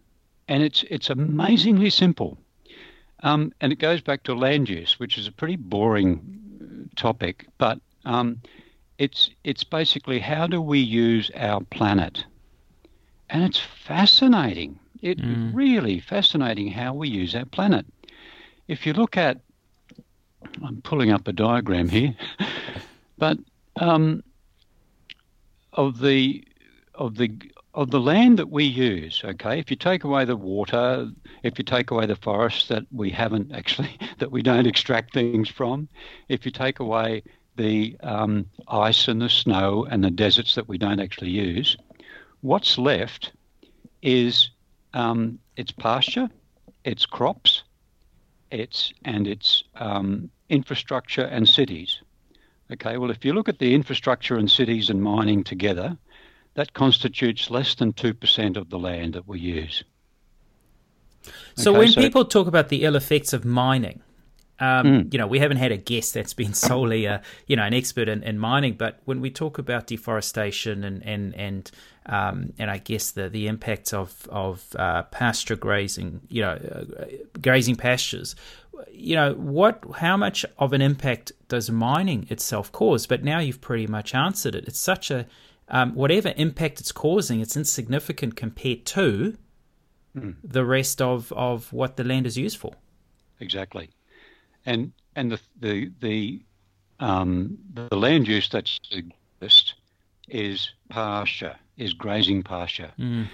[0.46, 2.38] And it's it's amazingly simple.
[3.22, 7.80] Um, and it goes back to land use, which is a pretty boring topic, but
[8.04, 8.40] um,
[8.98, 12.24] it's it's basically how do we use our planet?
[13.30, 14.78] And it's fascinating.
[15.00, 15.54] It mm.
[15.54, 17.86] really fascinating how we use our planet.
[18.66, 19.40] If you look at
[20.64, 22.14] I'm pulling up a diagram here,
[23.18, 23.38] but
[23.76, 24.22] um,
[25.72, 26.44] of the
[26.94, 27.32] of the
[27.74, 31.08] of the land that we use, okay, if you take away the water,
[31.44, 35.48] if you take away the forests that we haven't actually, that we don't extract things
[35.48, 35.88] from,
[36.28, 37.22] if you take away
[37.58, 41.76] the um, ice and the snow and the deserts that we don't actually use,
[42.40, 43.32] what's left
[44.00, 44.50] is
[44.94, 46.30] um, its pasture,
[46.84, 47.64] its crops,
[48.50, 52.00] its and its um, infrastructure and cities.
[52.72, 55.98] Okay, well, if you look at the infrastructure and cities and mining together,
[56.54, 59.84] that constitutes less than 2% of the land that we use.
[61.56, 64.00] So okay, when so people talk about the ill effects of mining,
[64.60, 65.12] um, mm.
[65.12, 68.08] you know, we haven't had a guest that's been solely, a, you know, an expert
[68.08, 68.74] in, in, mining.
[68.74, 71.70] But when we talk about deforestation and and and
[72.06, 77.04] um, and I guess the the impacts of of uh, pasture grazing, you know, uh,
[77.40, 78.34] grazing pastures,
[78.90, 83.06] you know, what, how much of an impact does mining itself cause?
[83.06, 84.64] But now you've pretty much answered it.
[84.66, 85.26] It's such a
[85.68, 89.36] um, whatever impact it's causing, it's insignificant compared to
[90.16, 90.34] mm.
[90.42, 92.72] the rest of, of what the land is used for.
[93.40, 93.90] Exactly,
[94.68, 96.42] and and the the the
[97.00, 99.74] um, the land use that's exist
[100.28, 102.92] is pasture, is grazing pasture.
[102.98, 103.28] Mm.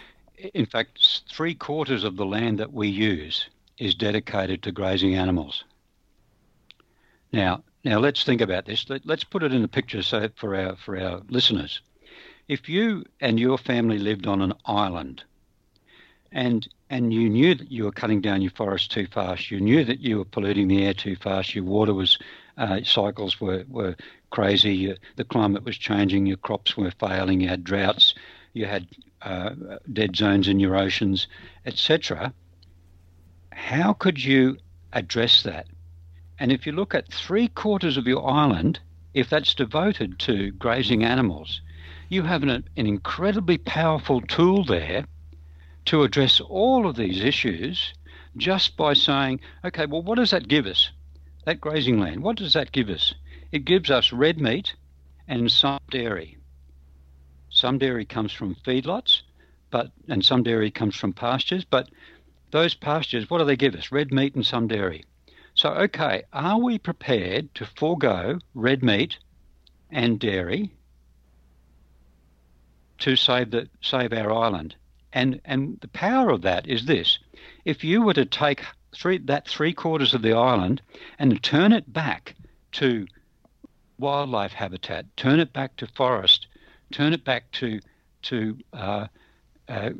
[0.54, 5.64] In fact, three quarters of the land that we use is dedicated to grazing animals.
[7.32, 8.88] Now, now let's think about this.
[8.88, 11.80] Let, us put it in a picture so for our for our listeners.
[12.46, 15.24] If you and your family lived on an island
[16.30, 19.84] and and you knew that you were cutting down your forest too fast, you knew
[19.84, 22.18] that you were polluting the air too fast, your water was
[22.56, 23.96] uh, cycles were, were
[24.30, 28.14] crazy, the climate was changing, your crops were failing, you had droughts,
[28.52, 28.86] you had
[29.22, 29.50] uh,
[29.92, 31.26] dead zones in your oceans,
[31.66, 32.32] etc.
[33.50, 34.56] How could you
[34.92, 35.66] address that?
[36.38, 38.78] And if you look at three quarters of your island,
[39.14, 41.60] if that's devoted to grazing animals,
[42.08, 45.06] you have an, an incredibly powerful tool there
[45.86, 47.94] to address all of these issues
[48.36, 50.90] just by saying, okay, well, what does that give us?
[51.44, 53.14] That grazing land, what does that give us?
[53.52, 54.74] It gives us red meat
[55.28, 56.38] and some dairy.
[57.50, 59.22] Some dairy comes from feedlots,
[59.70, 61.88] but and some dairy comes from pastures, but
[62.50, 63.92] those pastures, what do they give us?
[63.92, 65.04] Red meat and some dairy.
[65.54, 69.18] So, okay, are we prepared to forego red meat
[69.90, 70.72] and dairy
[72.98, 74.76] to save the save our island.
[75.14, 77.18] And and the power of that is this:
[77.64, 80.82] if you were to take three that three quarters of the island
[81.18, 82.34] and turn it back
[82.72, 83.06] to
[83.98, 86.48] wildlife habitat, turn it back to forest,
[86.92, 87.80] turn it back to
[88.22, 89.06] to uh,
[89.68, 89.90] uh,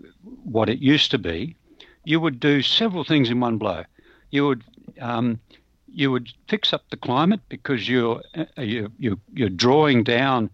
[0.43, 1.57] what it used to be,
[2.05, 3.85] you would do several things in one blow.
[4.31, 4.65] You would
[5.01, 5.39] um,
[5.87, 10.51] you would fix up the climate because you're uh, you're, you're, you're drawing down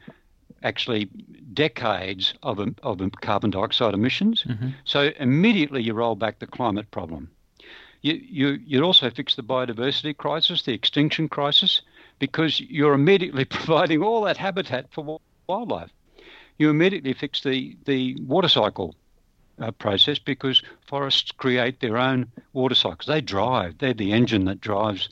[0.63, 1.07] actually
[1.53, 4.45] decades of, of carbon dioxide emissions.
[4.45, 4.69] Mm-hmm.
[4.85, 7.31] So immediately you roll back the climate problem.
[8.03, 11.83] You, you, you'd also fix the biodiversity crisis, the extinction crisis,
[12.19, 15.91] because you're immediately providing all that habitat for wildlife.
[16.59, 18.95] You immediately fix the, the water cycle
[19.61, 23.07] uh, process because forests create their own water cycles.
[23.07, 25.09] They drive, they're the engine that drives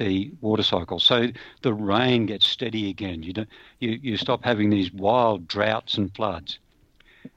[0.00, 0.98] the water cycle.
[0.98, 1.28] So
[1.62, 3.22] the rain gets steady again.
[3.22, 6.58] You, don't, you, you stop having these wild droughts and floods.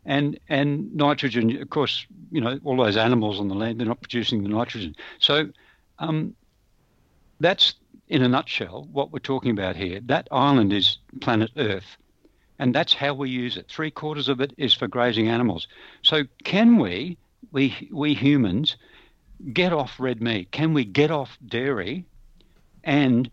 [0.05, 4.01] And, and nitrogen, of course, you know, all those animals on the land, they're not
[4.01, 4.95] producing the nitrogen.
[5.19, 5.49] So
[5.99, 6.35] um,
[7.39, 7.75] that's,
[8.07, 9.99] in a nutshell, what we're talking about here.
[10.05, 11.97] That island is planet Earth.
[12.59, 13.67] And that's how we use it.
[13.67, 15.67] Three quarters of it is for grazing animals.
[16.01, 17.17] So can we,
[17.51, 18.77] we, we humans,
[19.51, 20.51] get off red meat?
[20.51, 22.05] Can we get off dairy
[22.83, 23.29] and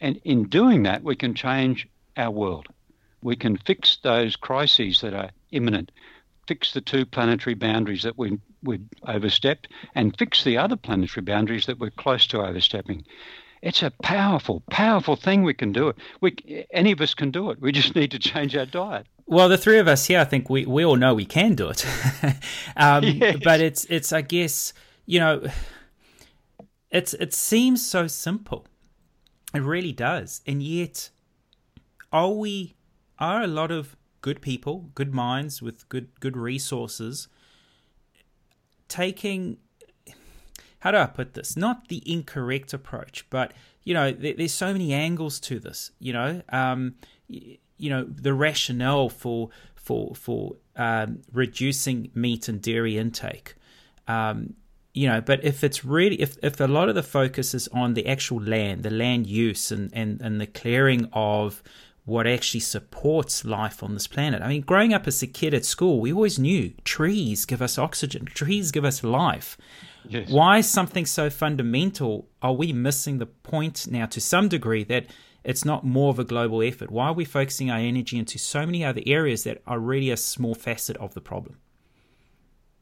[0.00, 2.66] and in doing that, we can change our world.
[3.22, 5.92] We can fix those crises that are imminent,
[6.48, 11.66] fix the two planetary boundaries that we we overstepped, and fix the other planetary boundaries
[11.66, 13.04] that we're close to overstepping.
[13.62, 15.44] It's a powerful, powerful thing.
[15.44, 15.96] We can do it.
[16.20, 17.60] We any of us can do it.
[17.60, 19.06] We just need to change our diet.
[19.26, 21.68] Well, the three of us here, I think we, we all know we can do
[21.68, 21.86] it.
[22.76, 23.38] um, yes.
[23.42, 24.72] But it's it's I guess
[25.06, 25.46] you know
[26.92, 28.66] it's it seems so simple.
[29.54, 30.42] It really does.
[30.46, 31.10] And yet
[32.12, 32.76] are we
[33.18, 37.28] are a lot of good people, good minds with good good resources
[38.88, 39.56] taking
[40.80, 41.56] how do I put this?
[41.56, 43.52] Not the incorrect approach, but
[43.84, 45.92] you know, there, there's so many angles to this.
[45.98, 46.96] You know, um,
[47.28, 53.54] you, know, the rationale for for for um, reducing meat and dairy intake.
[54.08, 54.54] Um,
[54.94, 57.94] you know, but if it's really if if a lot of the focus is on
[57.94, 61.62] the actual land, the land use, and and and the clearing of
[62.04, 64.42] what actually supports life on this planet.
[64.42, 67.78] I mean, growing up as a kid at school, we always knew trees give us
[67.78, 69.56] oxygen, trees give us life.
[70.08, 70.28] Yes.
[70.28, 75.06] Why is something so fundamental are we missing the point now to some degree that
[75.44, 76.90] it's not more of a global effort?
[76.90, 80.16] Why are we focusing our energy into so many other areas that are really a
[80.16, 81.58] small facet of the problem?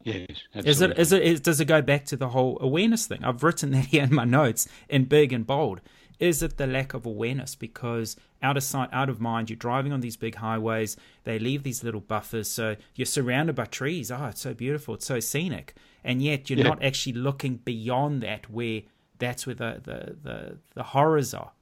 [0.02, 0.70] Yes, absolutely.
[0.70, 3.22] Is it, is it, is, does it go back to the whole awareness thing?
[3.24, 5.80] I've written that here in my notes in big and bold.
[6.18, 7.54] Is it the lack of awareness?
[7.54, 11.62] Because out of sight, out of mind, you're driving on these big highways, they leave
[11.62, 14.10] these little buffers, so you're surrounded by trees.
[14.10, 15.74] Oh, it's so beautiful, it's so scenic.
[16.04, 16.68] And yet you're yeah.
[16.68, 18.82] not actually looking beyond that where
[19.18, 21.52] that's where the, the, the, the horrors are.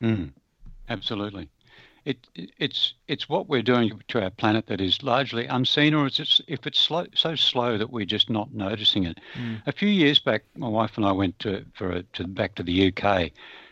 [0.00, 0.32] Mm,
[0.88, 1.48] absolutely.
[2.10, 6.40] It, it's it's what we're doing to our planet that is largely unseen, or it's
[6.48, 9.18] if it's slow, so slow that we're just not noticing it.
[9.34, 9.62] Mm.
[9.66, 12.62] A few years back, my wife and I went to for a, to back to
[12.62, 13.30] the UK,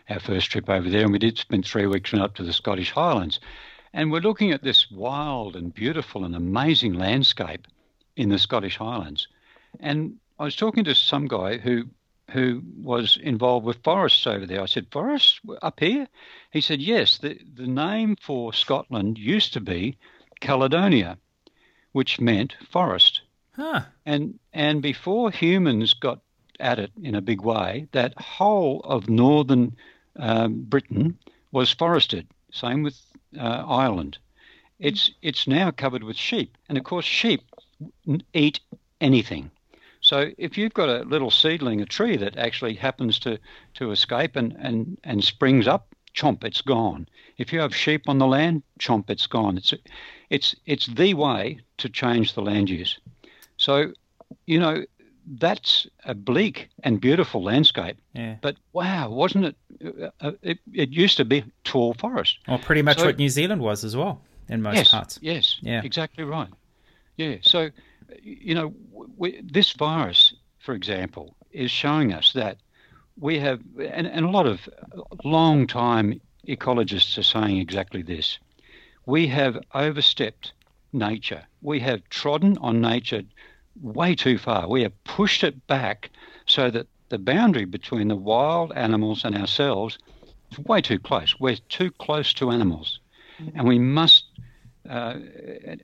[0.09, 2.91] our first trip over there, and we did spend three weeks up to the Scottish
[2.91, 3.39] Highlands,
[3.93, 7.67] and we're looking at this wild and beautiful and amazing landscape
[8.15, 9.27] in the Scottish Highlands,
[9.81, 11.85] and I was talking to some guy who
[12.31, 14.61] who was involved with forests over there.
[14.61, 16.07] I said, Forests up here?
[16.51, 19.97] He said, Yes, the, the name for Scotland used to be
[20.39, 21.17] Caledonia,
[21.91, 23.21] which meant forest.
[23.55, 23.81] Huh.
[24.05, 26.21] And, and before humans got
[26.59, 29.75] at it in a big way, that whole of northern
[30.17, 31.17] um, Britain
[31.51, 32.27] was forested.
[32.51, 32.99] Same with
[33.37, 34.17] uh, Ireland.
[34.79, 36.57] It's, it's now covered with sheep.
[36.67, 37.43] And of course, sheep
[38.33, 38.59] eat
[39.01, 39.51] anything.
[40.09, 43.37] So if you've got a little seedling, a tree that actually happens to,
[43.75, 47.07] to escape and, and, and springs up, chomp, it's gone.
[47.37, 49.55] If you have sheep on the land, chomp, it's gone.
[49.55, 49.71] It's,
[50.31, 52.97] it's, it's the way to change the land use.
[53.57, 53.93] So,
[54.47, 54.83] you know,
[55.27, 57.97] that's a bleak and beautiful landscape.
[58.13, 58.37] Yeah.
[58.41, 59.55] But wow, wasn't it?
[60.01, 62.39] Uh, uh it, it used to be tall forest.
[62.47, 65.19] Well, pretty much so, what New Zealand was as well in most yes, parts.
[65.21, 65.59] Yes.
[65.61, 65.83] Yeah.
[65.83, 66.49] Exactly right.
[67.15, 67.35] Yeah.
[67.43, 67.69] So
[68.21, 68.73] you know,
[69.17, 72.57] we, this virus, for example, is showing us that
[73.19, 74.69] we have, and, and a lot of
[75.23, 78.39] long time ecologists are saying exactly this.
[79.05, 80.53] We have overstepped
[80.93, 81.43] nature.
[81.61, 83.23] We have trodden on nature
[83.81, 84.67] way too far.
[84.67, 86.09] We have pushed it back
[86.45, 89.97] so that the boundary between the wild animals and ourselves
[90.51, 91.39] is way too close.
[91.39, 92.99] We're too close to animals.
[93.55, 94.25] And we must,
[94.89, 95.15] uh,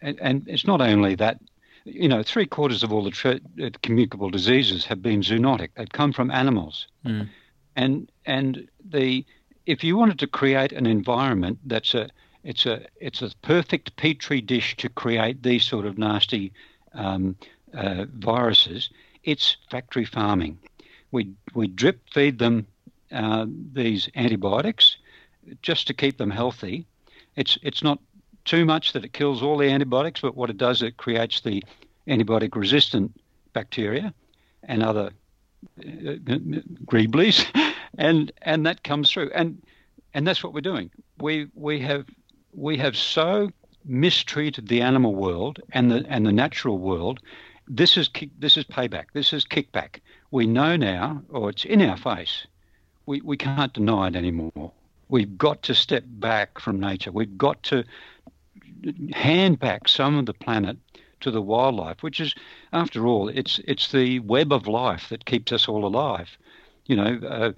[0.01, 1.39] and, and, it's not only that
[1.85, 5.69] you know, three quarters of all the tra- uh, communicable diseases have been zoonotic.
[5.75, 7.29] They've come from animals, mm.
[7.75, 9.23] and and the
[9.65, 12.09] if you wanted to create an environment that's a
[12.43, 16.51] it's a it's a perfect petri dish to create these sort of nasty
[16.93, 17.35] um,
[17.73, 18.89] uh, viruses.
[19.23, 20.57] It's factory farming.
[21.11, 22.65] We we drip feed them
[23.11, 24.97] uh, these antibiotics
[25.61, 26.87] just to keep them healthy.
[27.35, 27.99] It's it's not
[28.45, 31.63] too much that it kills all the antibiotics, but what it does, it creates the
[32.07, 33.19] antibiotic resistant
[33.53, 34.13] bacteria
[34.63, 35.11] and other
[35.79, 35.83] uh,
[36.85, 37.45] greeblies,
[37.97, 39.61] and and that comes through, and
[40.13, 40.91] and that's what we're doing.
[41.19, 42.05] We we have
[42.53, 43.51] we have so
[43.83, 47.19] mistreated the animal world and the and the natural world.
[47.67, 49.05] This is this is payback.
[49.13, 49.99] This is kickback.
[50.31, 52.45] We know now, or it's in our face.
[53.05, 54.71] We we can't deny it anymore.
[55.07, 57.11] We've got to step back from nature.
[57.11, 57.83] We've got to
[59.13, 60.77] hand back some of the planet
[61.21, 62.35] to the wildlife, which is,
[62.71, 66.37] after all, it's it's the web of life that keeps us all alive.
[66.85, 67.51] You know, uh,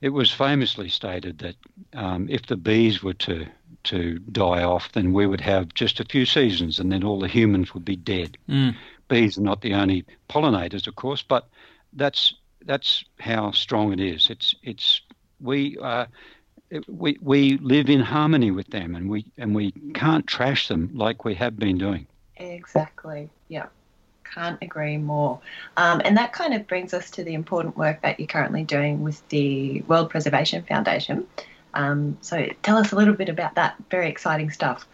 [0.00, 1.56] it was famously stated that
[1.92, 3.46] um, if the bees were to
[3.84, 7.28] to die off, then we would have just a few seasons, and then all the
[7.28, 8.38] humans would be dead.
[8.48, 8.74] Mm.
[9.08, 11.48] Bees are not the only pollinators, of course, but
[11.92, 14.30] that's that's how strong it is.
[14.30, 15.02] It's it's
[15.40, 16.06] we uh,
[16.88, 21.24] we we live in harmony with them, and we and we can't trash them like
[21.24, 22.06] we have been doing.
[22.36, 23.30] Exactly.
[23.48, 23.66] Yeah.
[24.24, 25.40] Can't agree more.
[25.76, 29.02] Um, and that kind of brings us to the important work that you're currently doing
[29.02, 31.26] with the World Preservation Foundation.
[31.74, 33.76] Um, so tell us a little bit about that.
[33.90, 34.86] Very exciting stuff.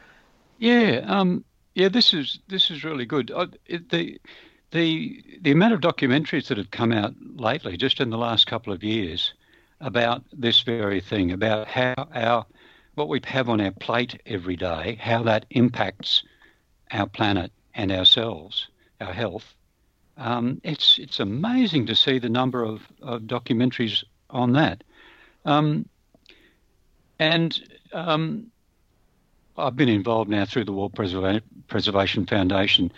[0.59, 1.05] Yeah.
[1.07, 1.89] Um, yeah.
[1.89, 3.31] This is this is really good.
[3.31, 4.21] Uh, it, the
[4.73, 8.73] the the amount of documentaries that have come out lately, just in the last couple
[8.73, 9.33] of years,
[9.81, 12.47] about this very thing, about how our
[12.95, 16.23] what we have on our plate every day, how that impacts
[16.91, 18.69] our planet and ourselves,
[19.01, 19.55] our health.
[20.17, 24.85] Um, it's it's amazing to see the number of, of documentaries on that.
[25.45, 25.89] Um,
[27.19, 27.59] and
[27.93, 28.47] um,
[29.57, 32.93] I've been involved now through the World Preserva- Preservation Foundation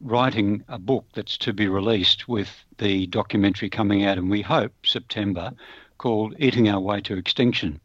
[0.00, 2.48] writing a book that's to be released with
[2.78, 5.52] the documentary coming out, and we hope September,
[5.98, 7.80] called Eating Our Way to Extinction.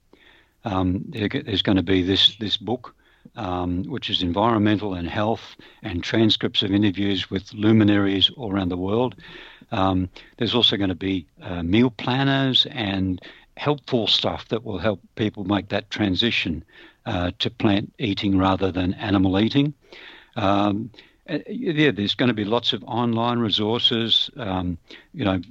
[0.66, 2.96] Um, there, there's going to be this this book,
[3.36, 8.78] um, which is environmental and health, and transcripts of interviews with luminaries all around the
[8.78, 9.16] world.
[9.72, 13.22] Um, there's also going to be uh, meal planners and
[13.58, 16.64] helpful stuff that will help people make that transition
[17.06, 19.74] uh, to plant eating rather than animal eating.
[20.36, 20.92] Um,
[21.48, 24.30] yeah, there's going to be lots of online resources.
[24.38, 24.78] Um,
[25.14, 25.42] you know,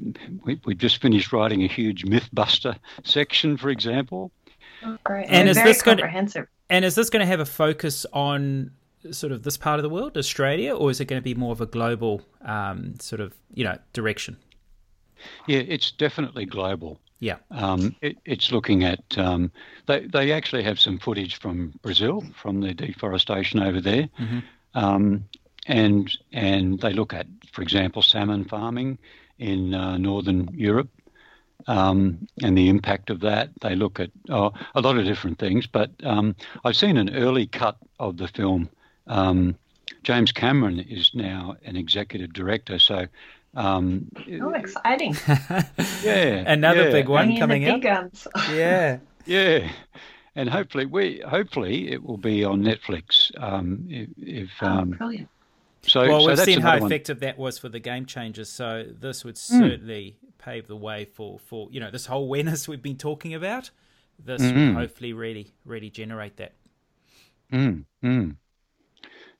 [0.44, 4.30] we, we just finished writing a huge MythBuster section, for example.
[4.84, 5.26] Oh, great.
[5.26, 6.34] And, and is this comprehensive.
[6.34, 8.70] Going to, and is this going to have a focus on
[9.10, 11.52] sort of this part of the world, Australia, or is it going to be more
[11.52, 14.36] of a global um, sort of you know direction?
[15.46, 16.98] Yeah, it's definitely global.
[17.20, 17.36] Yeah.
[17.52, 19.52] Um, it, it's looking at, um,
[19.86, 24.08] they, they actually have some footage from Brazil, from the deforestation over there.
[24.18, 24.38] Mm-hmm.
[25.66, 28.98] And, and they look at, for example, salmon farming
[29.38, 30.90] in uh, northern Europe
[31.66, 33.50] um, and the impact of that.
[33.60, 36.34] They look at oh, a lot of different things, but um,
[36.64, 38.68] I've seen an early cut of the film.
[39.06, 39.56] Um,
[40.02, 43.06] James Cameron is now an executive director, so
[43.54, 44.10] um,
[44.40, 45.16] oh, exciting!
[46.02, 46.90] yeah, another yeah.
[46.90, 47.82] big one coming up.
[48.50, 49.70] yeah, yeah,
[50.34, 53.30] and hopefully we hopefully it will be on Netflix.
[53.40, 55.28] Um, if, if oh, um, brilliant.
[55.84, 57.28] So, well, so we've seen how effective one.
[57.28, 58.48] that was for the game changers.
[58.48, 60.38] So this would certainly mm.
[60.38, 63.70] pave the way for for you know this whole awareness we've been talking about.
[64.24, 64.68] This mm-hmm.
[64.68, 66.52] would hopefully really really generate that.
[67.52, 67.84] Mm.
[68.02, 68.36] Mm.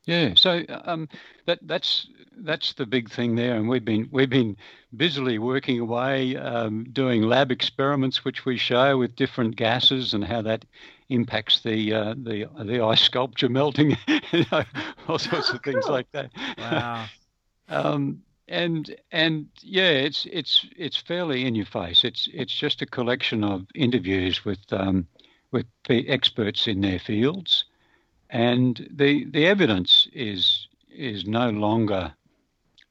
[0.05, 1.07] Yeah, so um,
[1.45, 4.57] that that's that's the big thing there, and we've been we've been
[4.95, 10.41] busily working away, um, doing lab experiments, which we show with different gases and how
[10.41, 10.65] that
[11.13, 14.63] impacts the uh, the the ice sculpture melting, you know,
[15.07, 16.31] all sorts of things like that.
[16.57, 17.05] Wow.
[17.69, 22.03] um, and and yeah, it's it's it's fairly in your face.
[22.03, 25.07] It's it's just a collection of interviews with um,
[25.51, 27.65] with experts in their fields
[28.33, 32.13] and the the evidence is is no longer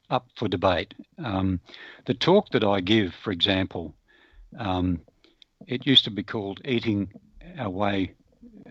[0.09, 0.93] up for debate.
[1.23, 1.59] Um,
[2.05, 3.93] the talk that I give, for example,
[4.57, 5.01] um,
[5.67, 7.11] it used to be called "Eating
[7.57, 8.13] Our Way."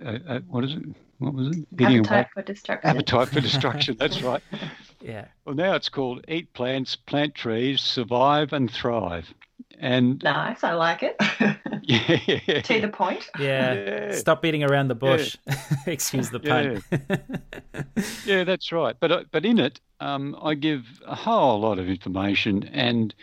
[0.05, 0.83] Uh, uh, what is it?
[1.19, 1.67] What was it?
[1.75, 2.91] Eating Appetite for Destruction.
[2.91, 3.97] Appetite for Destruction.
[3.99, 4.43] That's right.
[5.01, 5.27] yeah.
[5.45, 9.33] Well, now it's called "Eat Plants, Plant Trees, Survive and Thrive."
[9.79, 11.17] And nice, I like it.
[11.83, 13.29] yeah, to the point.
[13.39, 14.13] Yeah, yeah.
[14.13, 15.37] stop beating around the bush.
[15.47, 15.57] Yeah.
[15.87, 16.83] Excuse the pun.
[16.91, 17.83] Yeah.
[18.25, 18.95] yeah, that's right.
[18.99, 23.15] But uh, but in it, um, I give a whole lot of information, and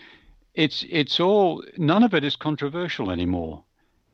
[0.54, 3.64] it's it's all none of it is controversial anymore.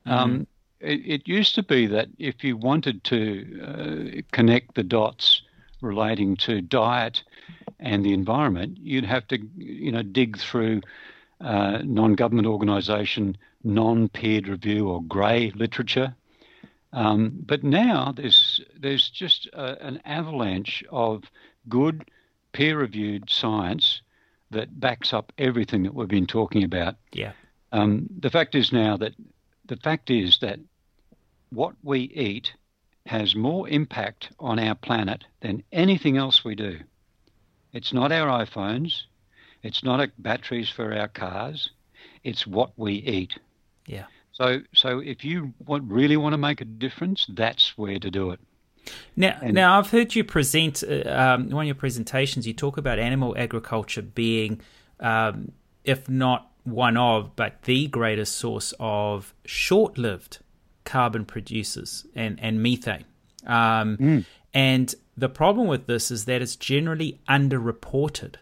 [0.06, 0.18] Mm-hmm.
[0.18, 0.48] Um,
[0.80, 5.42] it, it, used to be that if you wanted to uh, connect the dots
[5.82, 7.24] relating to diet
[7.80, 10.82] and the environment, you'd have to you know dig through
[11.42, 16.16] uh, non-government organisation, non-peered review or grey literature.
[16.94, 21.24] Um, but now there's there's just a, an avalanche of
[21.68, 22.10] good
[22.54, 24.02] peer-reviewed science
[24.52, 26.96] that backs up everything that we've been talking about.
[27.12, 27.34] Yeah.
[27.74, 29.14] Um, the fact is now that
[29.68, 30.60] the fact is that
[31.50, 32.54] what we eat
[33.06, 36.80] has more impact on our planet than anything else we do.
[37.72, 39.04] It's not our iPhones.
[39.62, 41.70] It's not batteries for our cars.
[42.24, 43.38] It's what we eat.
[43.86, 44.06] Yeah.
[44.32, 48.32] So, so if you want, really want to make a difference, that's where to do
[48.32, 48.40] it.
[49.16, 52.46] Now, and, now I've heard you present uh, um, one of your presentations.
[52.46, 54.62] You talk about animal agriculture being,
[55.00, 55.52] um,
[55.84, 60.40] if not one of, but the greatest source of short-lived
[60.84, 63.06] carbon producers and and methane.
[63.46, 64.26] Um, mm.
[64.54, 68.36] And the problem with this is that it's generally underreported.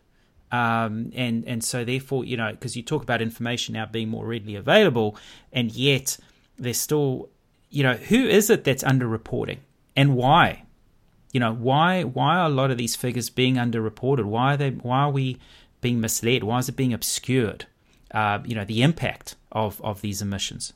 [0.51, 4.25] Um, and and so therefore, you know, because you talk about information now being more
[4.25, 5.17] readily available,
[5.51, 6.17] and yet
[6.57, 7.29] there's still,
[7.69, 9.59] you know, who is it that's underreporting
[9.95, 10.63] and why?
[11.31, 14.25] You know, why why are a lot of these figures being underreported?
[14.25, 14.69] Why are they?
[14.69, 15.39] Why are we
[15.81, 16.43] being misled?
[16.43, 17.65] Why is it being obscured?
[18.13, 20.73] Uh, you know, the impact of of these emissions.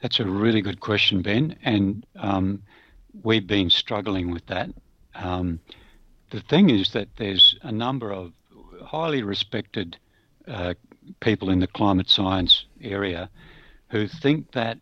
[0.00, 2.62] That's a really good question, Ben, and um,
[3.22, 4.70] we've been struggling with that.
[5.14, 5.60] Um,
[6.30, 8.32] the thing is that there's a number of
[8.84, 9.96] highly respected
[10.48, 10.74] uh,
[11.20, 13.30] people in the climate science area
[13.90, 14.78] who think that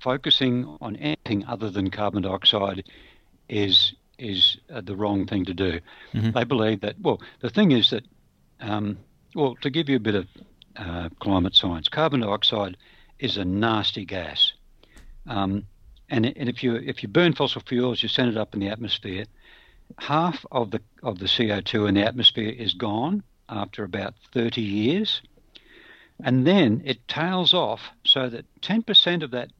[0.00, 2.84] focusing on anything other than carbon dioxide
[3.48, 5.80] is is uh, the wrong thing to do.
[6.12, 6.30] Mm-hmm.
[6.30, 6.96] They believe that.
[7.00, 8.04] Well, the thing is that.
[8.60, 8.98] Um,
[9.34, 10.26] well, to give you a bit of
[10.76, 12.76] uh, climate science, carbon dioxide
[13.18, 14.52] is a nasty gas,
[15.26, 15.66] um,
[16.08, 18.68] and, and if you if you burn fossil fuels, you send it up in the
[18.68, 19.24] atmosphere.
[19.98, 25.22] Half of the of the CO2 in the atmosphere is gone after about 30 years,
[26.22, 29.50] and then it tails off so that 10% of that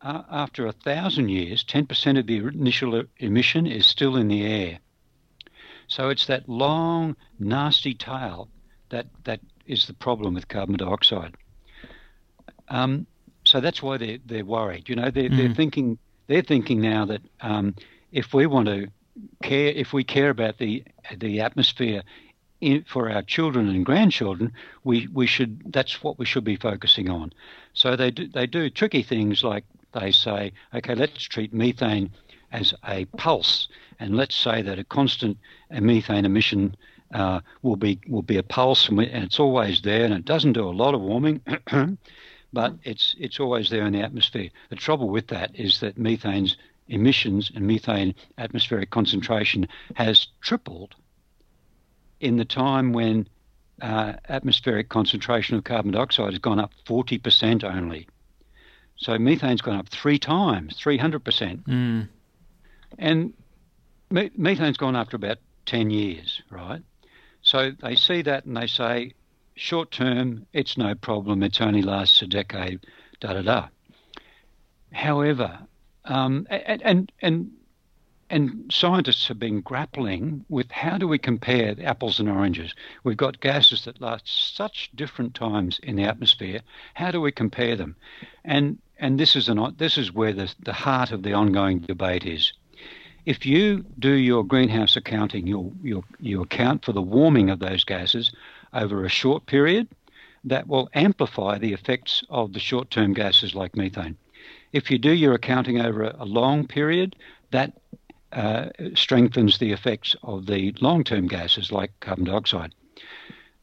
[0.00, 4.78] uh, after a thousand years, 10% of the initial emission is still in the air.
[5.88, 8.48] So it's that long, nasty tail
[8.90, 11.36] that, that is the problem with carbon dioxide.
[12.68, 13.06] Um,
[13.44, 14.88] so that's why they're, they're worried.
[14.88, 15.36] You know, they're, mm.
[15.36, 17.74] they're thinking they're thinking now that um,
[18.12, 18.88] if we want to
[19.42, 20.84] care, if we care about the
[21.16, 22.02] the atmosphere
[22.60, 24.52] in, for our children and grandchildren,
[24.84, 27.32] we, we should that's what we should be focusing on.
[27.72, 32.10] So they do they do tricky things like they say, okay, let's treat methane
[32.52, 33.68] as a pulse,
[33.98, 35.38] and let's say that a constant
[35.70, 36.76] methane emission
[37.12, 40.24] uh, will be will be a pulse, and, we, and, it's always there, and it
[40.24, 41.40] doesn't do a lot of warming,
[42.52, 44.50] but it's it's always there in the atmosphere.
[44.70, 46.56] The trouble with that is that methane's
[46.88, 50.94] emissions and methane atmospheric concentration has tripled
[52.20, 53.28] in the time when
[53.80, 58.08] uh, atmospheric concentration of carbon dioxide has gone up 40% only.
[58.96, 61.64] So methane's gone up three times, 300%.
[61.64, 62.08] Mm.
[62.98, 63.32] And
[64.10, 66.82] me- methane's gone after about 10 years, right?
[67.42, 69.14] So they see that and they say,
[69.54, 72.80] short term, it's no problem, it's only lasts a decade,
[73.20, 73.68] da da da.
[74.92, 75.58] However,
[76.04, 77.50] um, and, and, and
[78.30, 82.74] and scientists have been grappling with how do we compare apples and oranges.
[83.02, 86.60] We've got gases that last such different times in the atmosphere.
[86.94, 87.96] How do we compare them?
[88.44, 92.26] And and this is an this is where the the heart of the ongoing debate
[92.26, 92.52] is.
[93.28, 98.32] If you do your greenhouse accounting, you account for the warming of those gases
[98.72, 99.86] over a short period,
[100.44, 104.16] that will amplify the effects of the short-term gases like methane.
[104.72, 107.16] If you do your accounting over a, a long period,
[107.50, 107.74] that
[108.32, 112.72] uh, strengthens the effects of the long term gases like carbon dioxide.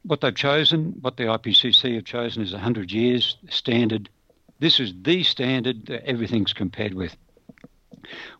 [0.03, 4.09] What they've chosen, what the IPCC have chosen, is 100 years standard.
[4.59, 7.18] This is the standard that everything's compared with.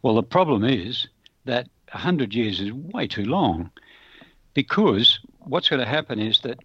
[0.04, 1.08] Well, the problem is
[1.46, 3.72] that 100 years is way too long
[4.54, 6.60] because what's going to happen is that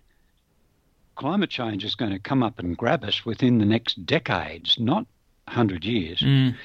[1.16, 5.06] climate change is going to come up and grab us within the next decades, not
[5.44, 6.20] 100 years.
[6.20, 6.56] Mm.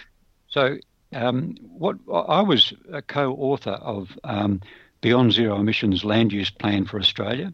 [0.47, 0.77] So
[1.13, 4.61] um, what I was a co-author of um,
[5.01, 7.53] Beyond Zero Emissions Land Use Plan for Australia,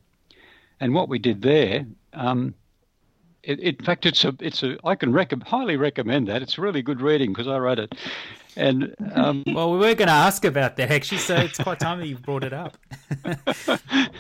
[0.80, 2.54] and what we did there, um,
[3.44, 6.42] it, in fact, it's a it's a I can rec- highly recommend that.
[6.42, 7.94] It's really good reading because I wrote it.
[8.56, 12.10] And um, well, we were going to ask about that actually, so it's quite timely
[12.10, 12.78] you brought it up.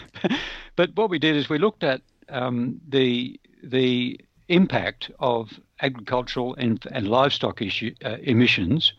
[0.75, 6.85] but what we did is we looked at um, the the impact of agricultural and,
[6.91, 8.93] and livestock issue, uh, emissions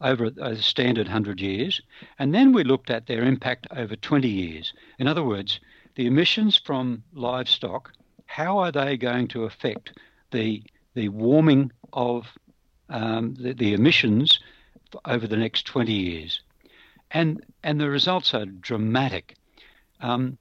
[0.00, 1.80] over a standard 100 years,
[2.18, 4.74] and then we looked at their impact over 20 years.
[4.98, 5.58] In other words,
[5.94, 7.92] the emissions from livestock,
[8.26, 9.98] how are they going to affect
[10.30, 10.62] the,
[10.94, 12.26] the warming of
[12.88, 14.40] um, the, the emissions
[15.04, 16.40] over the next 20 years?
[17.10, 19.36] And, and the results are dramatic.
[20.00, 20.38] Um,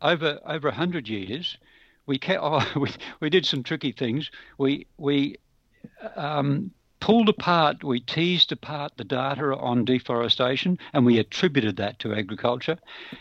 [0.00, 1.56] over over 100 years,
[2.06, 4.30] we, ca- oh, we, we did some tricky things.
[4.58, 5.36] We, we
[6.16, 6.70] um,
[7.04, 12.78] pulled apart, we teased apart the data on deforestation and we attributed that to agriculture.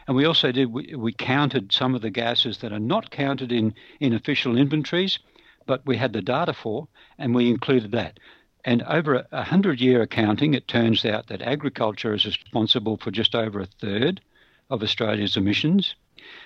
[0.07, 3.51] And we also did, we, we counted some of the gases that are not counted
[3.51, 5.19] in, in official inventories,
[5.65, 8.21] but we had the data for, and we included that.
[8.63, 13.35] And over a hundred year accounting, it turns out that agriculture is responsible for just
[13.35, 14.21] over a third
[14.69, 15.93] of Australia's emissions.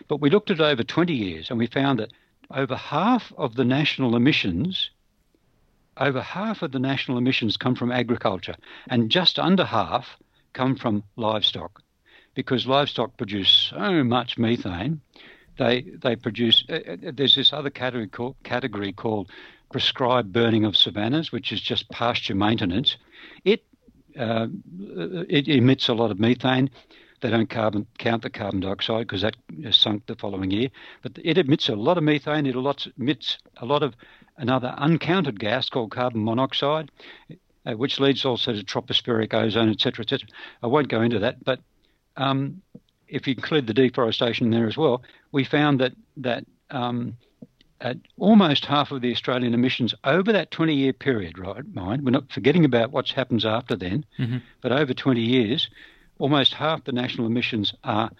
[0.07, 2.13] But we looked at over 20 years and we found that
[2.49, 4.89] over half of the national emissions
[6.00, 8.56] over half of the national emissions come from agriculture,
[8.89, 10.18] and just under half
[10.54, 11.82] come from livestock,
[12.36, 15.02] because livestock produce so much methane.
[15.58, 16.64] They they produce.
[16.70, 19.30] Uh, uh there's this other category called, category called
[19.72, 22.98] prescribed burning of savannas, which is just pasture maintenance.
[23.43, 23.64] It
[24.18, 24.48] uh,
[25.30, 26.70] it emits a lot of methane.
[27.20, 29.36] They don't carbon, count the carbon dioxide because that
[29.72, 30.70] sunk the following year.
[31.02, 32.45] But it emits a lot of methane.
[32.45, 33.95] It emits a lot of
[34.38, 36.91] another uncounted gas called carbon monoxide,
[37.65, 40.27] uh, which leads also to tropospheric ozone, etc., etc.
[40.63, 41.59] I won't go into that, but
[42.15, 42.61] um,
[43.07, 47.17] if you include the deforestation there as well, we found that that um,
[48.17, 51.63] almost half of the Australian emissions over that 20-year period, right?
[51.73, 54.38] Mind, we're not forgetting about what happens after then, mm-hmm.
[54.61, 55.69] but over 20 years,
[56.17, 58.11] almost half the national emissions are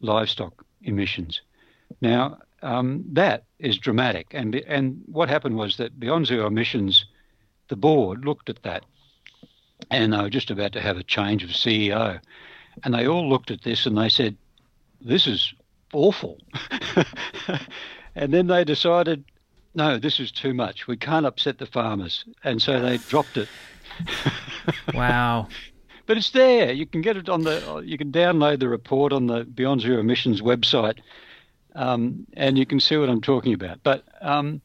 [0.00, 1.40] livestock emissions.
[2.00, 4.28] Now, um, that is dramatic.
[4.32, 7.04] And and what happened was that Beyond Zero Emissions,
[7.68, 8.84] the board looked at that,
[9.90, 12.18] and they were just about to have a change of CEO,
[12.82, 14.36] and they all looked at this and they said,
[15.00, 15.52] "This is
[15.92, 16.38] awful,"
[18.16, 19.24] and then they decided,
[19.74, 20.86] "No, this is too much.
[20.86, 23.48] We can't upset the farmers," and so they dropped it.
[24.94, 25.48] wow.
[26.06, 26.72] But it's there.
[26.72, 27.82] You can get it on the.
[27.84, 30.98] You can download the report on the Beyond Zero Emissions website,
[31.74, 33.80] um, and you can see what I'm talking about.
[33.82, 34.60] But um,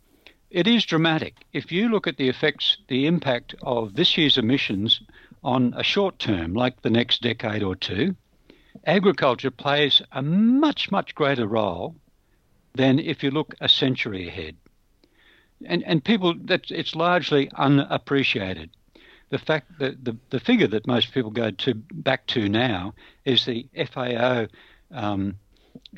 [0.49, 1.35] it is dramatic.
[1.53, 5.01] If you look at the effects, the impact of this year's emissions
[5.43, 8.15] on a short term, like the next decade or two,
[8.85, 11.95] agriculture plays a much, much greater role
[12.73, 14.55] than if you look a century ahead.
[15.65, 18.69] And, and people, it's largely unappreciated.
[19.29, 22.95] The fact that the, the figure that most people go to back to now
[23.25, 24.47] is the FAO
[24.91, 25.37] um,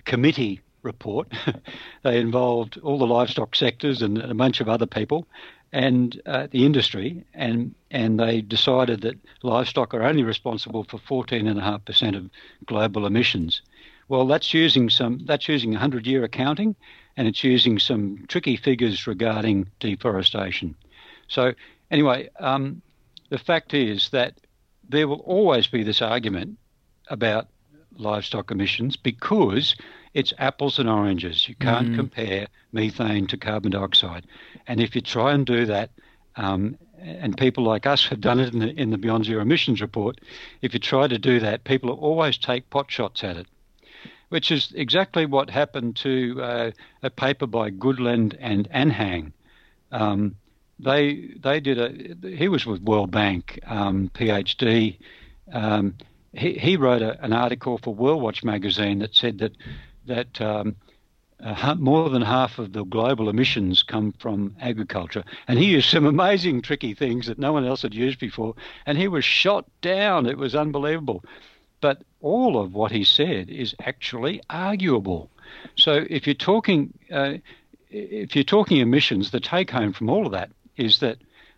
[0.03, 1.31] committee report.
[2.03, 5.27] they involved all the livestock sectors and a bunch of other people
[5.73, 12.17] and uh, the industry, and and they decided that livestock are only responsible for 14.5%
[12.17, 12.29] of
[12.65, 13.61] global emissions.
[14.09, 16.75] Well, that's using some that's using 100-year accounting,
[17.15, 20.75] and it's using some tricky figures regarding deforestation.
[21.27, 21.53] So
[21.89, 22.81] anyway, um,
[23.29, 24.35] the fact is that
[24.89, 26.57] there will always be this argument
[27.07, 27.47] about
[27.95, 29.75] livestock emissions because
[30.13, 31.47] it's apples and oranges.
[31.47, 31.95] You can't mm.
[31.95, 34.25] compare methane to carbon dioxide.
[34.67, 35.91] And if you try and do that,
[36.35, 39.81] um, and people like us have done it in the, in the Beyond Zero Emissions
[39.81, 40.21] report,
[40.61, 43.47] if you try to do that, people always take pot shots at it,
[44.29, 49.31] which is exactly what happened to uh, a paper by Goodland and Anhang.
[49.91, 50.35] Um,
[50.79, 54.97] they they did a he was with World Bank um, PhD.
[55.51, 55.95] Um,
[56.33, 59.55] he, he wrote a, an article for World Watch magazine that said that
[60.05, 60.75] that um,
[61.43, 65.23] uh, more than half of the global emissions come from agriculture.
[65.47, 68.55] And he used some amazing, tricky things that no one else had used before.
[68.85, 70.25] And he was shot down.
[70.25, 71.23] It was unbelievable.
[71.79, 75.29] But all of what he said is actually arguable.
[75.75, 77.35] So if you're talking, uh,
[77.89, 81.17] if you're talking emissions, the take home from all of that is that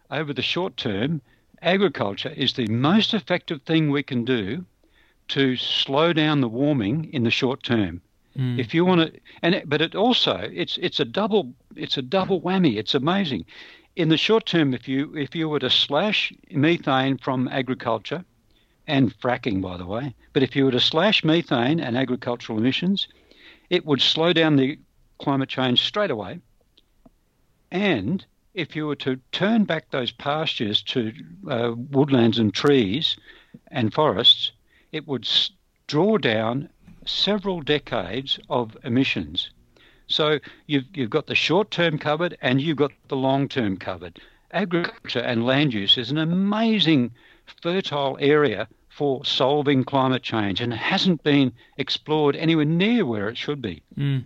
[0.09, 1.21] over the short term,
[1.61, 4.65] agriculture is the most effective thing we can do
[5.29, 8.01] to slow down the warming in the short term.
[8.37, 8.59] Mm.
[8.59, 12.01] If you want to, and it, but it also it's it's a double it's a
[12.01, 12.77] double whammy.
[12.77, 13.45] It's amazing.
[13.95, 18.25] In the short term, if you if you were to slash methane from agriculture,
[18.87, 23.07] and fracking, by the way, but if you were to slash methane and agricultural emissions,
[23.69, 24.79] it would slow down the
[25.19, 26.39] climate change straight away.
[27.71, 31.13] And if you were to turn back those pastures to
[31.49, 33.17] uh, woodlands and trees
[33.71, 34.51] and forests,
[34.91, 35.27] it would
[35.87, 36.69] draw down
[37.05, 39.49] several decades of emissions.
[40.07, 44.19] So you've, you've got the short term covered and you've got the long term covered.
[44.51, 47.11] Agriculture and land use is an amazing
[47.61, 53.61] fertile area for solving climate change and hasn't been explored anywhere near where it should
[53.61, 53.81] be.
[53.97, 54.25] Mm.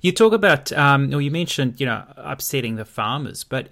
[0.00, 3.68] You talk about, um, or you mentioned, you know, upsetting the farmers, but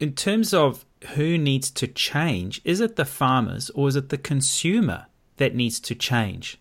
[0.00, 0.84] in terms of
[1.14, 5.06] who needs to change, is it the farmers or is it the consumer
[5.36, 6.58] that needs to change?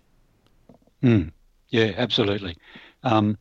[1.04, 1.32] Mm,
[1.70, 2.58] yeah, absolutely.
[3.04, 3.38] Um,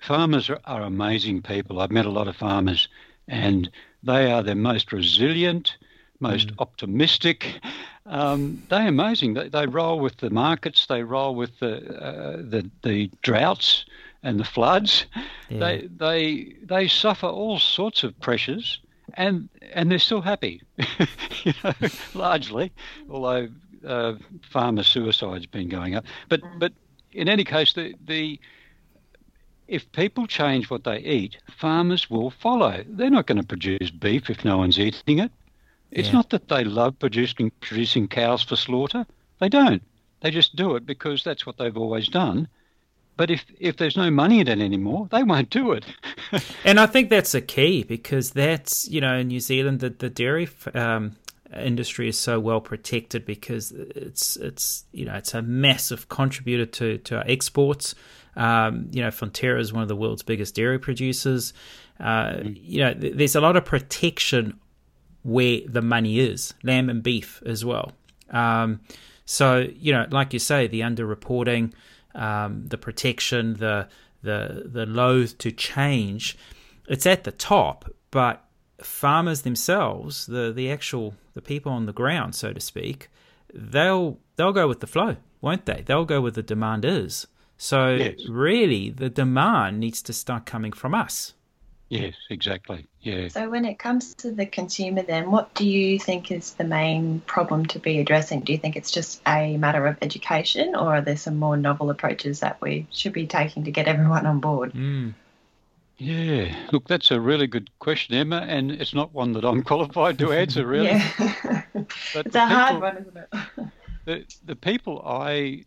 [0.00, 1.80] farmers are, are, amazing people.
[1.80, 2.88] I've met a lot of farmers,
[3.28, 3.70] and
[4.02, 5.76] they are the most resilient,
[6.20, 6.54] most mm.
[6.58, 7.60] optimistic.
[8.06, 9.34] Um, they're amazing.
[9.34, 10.86] They, they, roll with the markets.
[10.86, 13.84] They roll with the uh, the, the droughts
[14.22, 15.06] and the floods.
[15.48, 15.58] Yeah.
[15.58, 18.80] They they they suffer all sorts of pressures,
[19.14, 20.62] and and they're still happy,
[21.44, 21.72] you know,
[22.14, 22.72] largely.
[23.10, 23.48] Although
[23.86, 24.14] uh,
[24.50, 26.72] farmer suicide's been going up, but but
[27.12, 28.38] in any case, the, the
[29.68, 32.84] if people change what they eat, farmers will follow.
[32.86, 35.30] They're not going to produce beef if no one's eating it.
[35.90, 36.14] It's yeah.
[36.14, 39.06] not that they love producing producing cows for slaughter.
[39.40, 39.82] They don't.
[40.20, 42.48] They just do it because that's what they've always done.
[43.16, 45.84] But if if there's no money in it anymore, they won't do it.
[46.64, 50.08] and I think that's a key because that's you know in New Zealand the the
[50.08, 51.16] dairy um,
[51.56, 56.98] industry is so well protected because it's it's you know it's a massive contributor to
[56.98, 57.94] to our exports.
[58.34, 61.52] Um, you know, Fonterra is one of the world's biggest dairy producers.
[62.00, 62.58] Uh, mm.
[62.62, 64.58] You know, th- there's a lot of protection
[65.22, 67.92] where the money is, lamb and beef as well.
[68.30, 68.80] Um,
[69.24, 71.72] so you know, like you say, the underreporting,
[72.14, 73.88] um, the protection, the
[74.22, 76.36] the the loath to change,
[76.88, 78.44] it's at the top, but
[78.80, 83.08] farmers themselves, the the actual the people on the ground, so to speak,
[83.52, 85.82] they'll they'll go with the flow, won't they?
[85.84, 87.26] They'll go where the demand is.
[87.56, 88.26] So yes.
[88.28, 91.34] really, the demand needs to start coming from us.
[91.92, 92.86] Yes, exactly.
[93.02, 93.28] Yeah.
[93.28, 97.20] So when it comes to the consumer, then what do you think is the main
[97.26, 98.40] problem to be addressing?
[98.40, 101.90] Do you think it's just a matter of education, or are there some more novel
[101.90, 104.72] approaches that we should be taking to get everyone on board?
[104.72, 105.12] Mm.
[106.02, 110.18] Yeah, look, that's a really good question, Emma, and it's not one that I'm qualified
[110.18, 110.86] to answer, really.
[110.86, 111.62] Yeah.
[112.12, 113.68] But it's the a hard people- one, isn't it?
[114.04, 115.64] the, the people I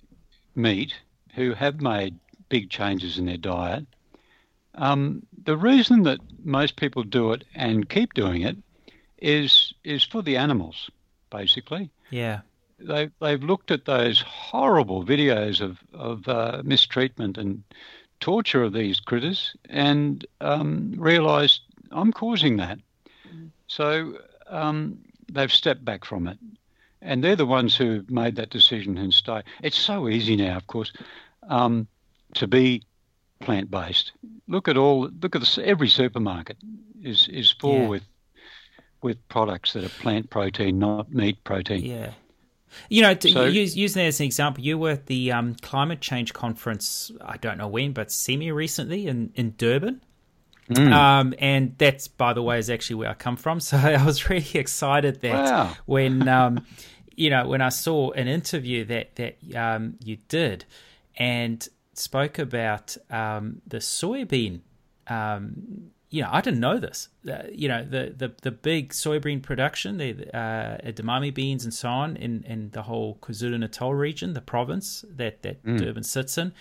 [0.54, 0.94] meet
[1.36, 2.20] who have made
[2.50, 3.86] big changes in their diet,
[4.74, 8.58] um, the reason that most people do it and keep doing it
[9.20, 10.90] is is for the animals,
[11.30, 11.90] basically.
[12.10, 12.42] Yeah.
[12.78, 17.64] They they've looked at those horrible videos of of uh, mistreatment and
[18.20, 21.62] torture of these critters and um, realised
[21.92, 22.80] I'm causing that.
[23.68, 24.98] So um,
[25.32, 26.38] they've stepped back from it
[27.02, 29.42] and they're the ones who made that decision and stay.
[29.62, 30.92] It's so easy now, of course,
[31.50, 31.88] um,
[32.34, 32.84] to be
[33.42, 34.12] plant-based.
[34.48, 35.10] Look at all.
[35.22, 36.58] Look at this, every supermarket
[37.04, 37.88] is is full Yeah.
[37.88, 38.04] with
[39.02, 41.86] with products that are plant protein, not meat protein.
[41.86, 42.12] Yeah.
[42.90, 45.56] You know, to So- use, using that as an example, you were at the um,
[45.56, 50.02] climate change conference, I don't know when, but semi recently in, in Durban.
[50.70, 50.92] Mm.
[50.92, 53.60] Um, and that's, by the way, is actually where I come from.
[53.66, 55.74] So I was really excited that Wow.
[55.86, 56.66] when, um,
[57.16, 60.66] you know, when I saw an interview that, that um, you did
[61.18, 64.62] and spoke about um, the soybean
[65.08, 67.10] um, you know, I didn't know this.
[67.30, 71.90] Uh, you know, the, the, the big soybean production, the uh, edamame beans and so
[71.90, 76.54] on in, in the whole KwaZulu Natal region, the province that, that Durban sits in.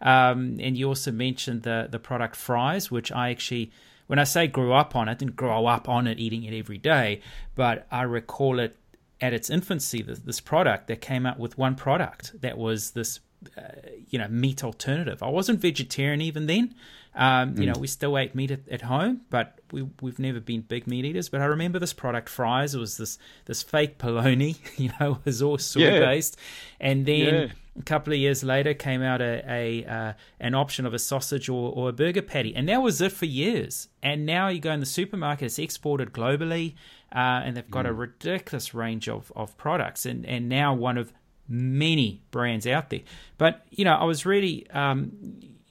[0.00, 3.70] Um, and you also mentioned the, the product Fry's, which I actually,
[4.06, 6.78] when I say grew up on, I didn't grow up on it, eating it every
[6.78, 7.20] day,
[7.54, 8.76] but I recall it
[9.20, 13.20] at its infancy, this, this product that came out with one product that was this,
[13.56, 13.62] uh,
[14.08, 15.22] you know, meat alternative.
[15.22, 16.74] I wasn't vegetarian even then.
[17.14, 20.62] Um, you know, we still ate meat at, at home, but we we've never been
[20.62, 21.28] big meat eaters.
[21.28, 22.74] But I remember this product, Fry's.
[22.74, 26.00] It was this this fake polony, you know, it was all soy Yeah.
[26.00, 26.38] based,
[26.80, 27.46] and then Yeah.
[27.78, 31.50] a couple of years later came out a, a uh, an option of a sausage
[31.50, 33.88] or, or a burger patty, and that was it for years.
[34.02, 36.76] And now you go in the supermarket; it's exported globally,
[37.14, 41.12] uh, and they've got a ridiculous range of, of products, and and now one of
[41.48, 43.00] many brands out there.
[43.36, 45.12] But you know, I was really um,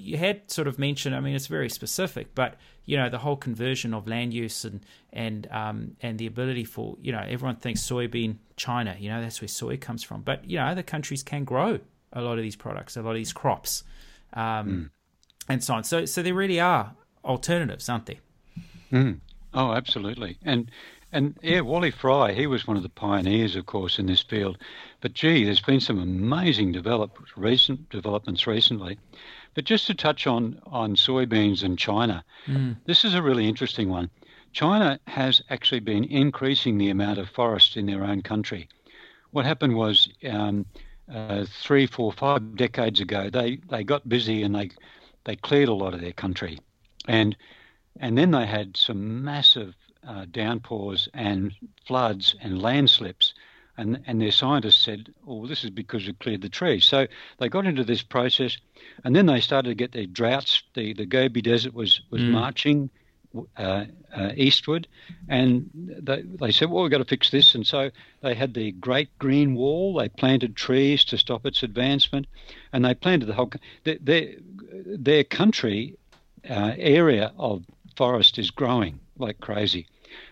[0.02, 1.16] you had sort of mentioned.
[1.16, 4.86] I mean, it's very specific, but you know, the whole conversion of land use and
[5.14, 8.96] and um, and the ability for you know, everyone thinks soybean China.
[9.00, 10.22] You know, that's where soy comes from.
[10.22, 11.80] But you know, other countries can grow
[12.14, 13.84] a lot of these products, a lot of these crops,
[14.34, 14.92] um,
[15.48, 15.84] and so on.
[15.84, 18.22] So so there really are alternatives, aren't there?
[19.54, 20.38] Oh, absolutely.
[20.44, 20.72] And
[21.12, 24.58] and yeah, Wally Fry, he was one of the pioneers, of course, in this field.
[25.02, 28.98] But gee, there's been some amazing develop recent developments recently.
[29.54, 32.24] But just to touch on on soybeans and China,
[32.86, 34.10] this is a really interesting one.
[34.54, 38.68] China has actually been increasing the amount of forest in their own country.
[39.32, 40.66] What happened was um,
[41.14, 44.72] uh, three, four, five decades ago, they, they got busy and they
[45.24, 46.60] they cleared a lot of their country,
[47.08, 47.36] and
[48.00, 49.76] and then they had some massive
[50.08, 51.54] uh, downpours and
[51.86, 53.34] floods and landslips.
[53.78, 56.86] And, and their scientists said, oh, this is because we cleared the trees.
[56.86, 57.08] So
[57.40, 58.58] they got into this process,
[59.04, 60.64] and then they started to get their droughts.
[60.74, 62.90] The, the Gobi Desert was, was marching
[63.58, 64.88] uh, uh, eastward,
[65.30, 67.56] and they, they said, well, we've got to fix this.
[67.56, 67.90] And so
[68.22, 69.96] they had the Great Green Wall.
[69.96, 72.28] They planted trees to stop its advancement,
[72.74, 73.52] and they planted the whole.
[73.86, 74.28] their,
[74.86, 75.96] their country
[76.50, 77.64] uh, area of
[77.96, 79.88] forest is growing like crazy.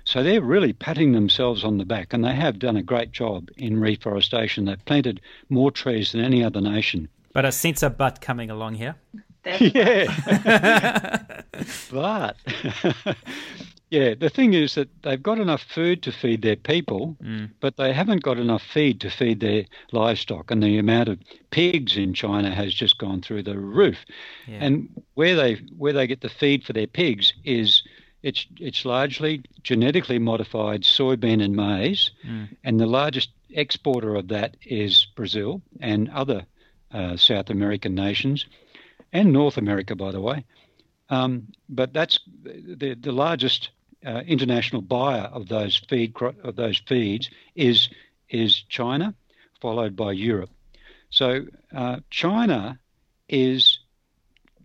[0.09, 3.49] So they're really patting themselves on the back, and they have done a great job
[3.57, 4.65] in reforestation.
[4.65, 7.07] They've planted more trees than any other nation.
[7.31, 8.95] But I sense a but coming along here.
[9.45, 10.07] Yeah.
[11.91, 12.37] but,
[13.91, 17.51] yeah, the thing is that they've got enough food to feed their people, mm.
[17.59, 20.49] but they haven't got enough feed to feed their livestock.
[20.49, 21.19] And the amount of
[21.51, 23.99] pigs in China has just gone through the roof.
[24.47, 24.57] Yeah.
[24.59, 27.83] And where they where they get the feed for their pigs is
[28.21, 32.11] it's it's largely genetically modified soybean and maize,
[32.63, 36.45] and the largest exporter of that is Brazil and other
[36.91, 38.45] uh, South American nations,
[39.13, 40.45] and North America, by the way.
[41.09, 43.69] Um, but that's the the largest
[44.05, 46.13] uh, international buyer of those feed
[46.43, 47.89] of those feeds is
[48.29, 49.13] is China,
[49.61, 50.51] followed by Europe.
[51.09, 51.45] So
[51.75, 52.79] uh, China
[53.27, 53.79] is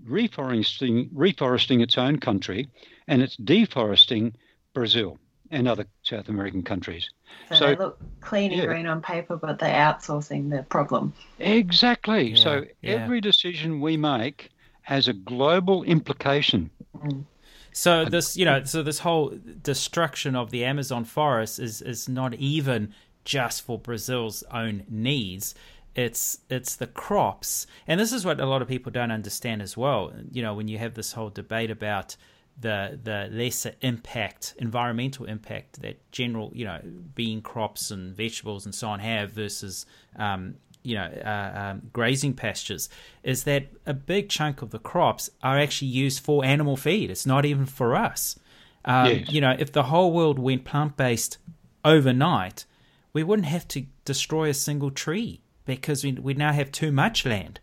[0.09, 2.69] reforesting reforesting its own country,
[3.07, 4.35] and it's deforesting
[4.73, 5.19] Brazil
[5.51, 7.09] and other South American countries.
[7.51, 8.67] So, So- they look clean and yeah.
[8.67, 11.13] green on paper, but they're outsourcing the problem.
[11.39, 12.31] Exactly.
[12.31, 12.93] Yeah, so yeah.
[12.93, 14.51] every decision we make
[14.83, 16.71] has a global implication.
[16.97, 17.25] Mm.
[17.73, 22.35] So this, you know, so this whole destruction of the Amazon forest is is not
[22.35, 22.95] even
[23.25, 25.55] just for Brazil's own needs.
[25.95, 29.77] It's it's the crops, and this is what a lot of people don't understand as
[29.77, 30.13] well.
[30.33, 32.17] You know, when you have this whole debate about
[32.61, 36.81] the the lesser impact, environmental impact that general you know
[37.15, 39.87] bean crops and vegetables and so on have versus
[40.17, 42.89] um, you know uh, um, grazing pastures
[43.23, 47.11] is that a big chunk of the crops are actually used for animal feed.
[47.11, 48.37] It's not even for us.
[48.85, 49.31] Um, Yes.
[49.33, 51.39] You know, if the whole world went plant based
[51.85, 52.65] overnight,
[53.13, 57.25] we wouldn't have to destroy a single tree because we we now have too much
[57.25, 57.61] land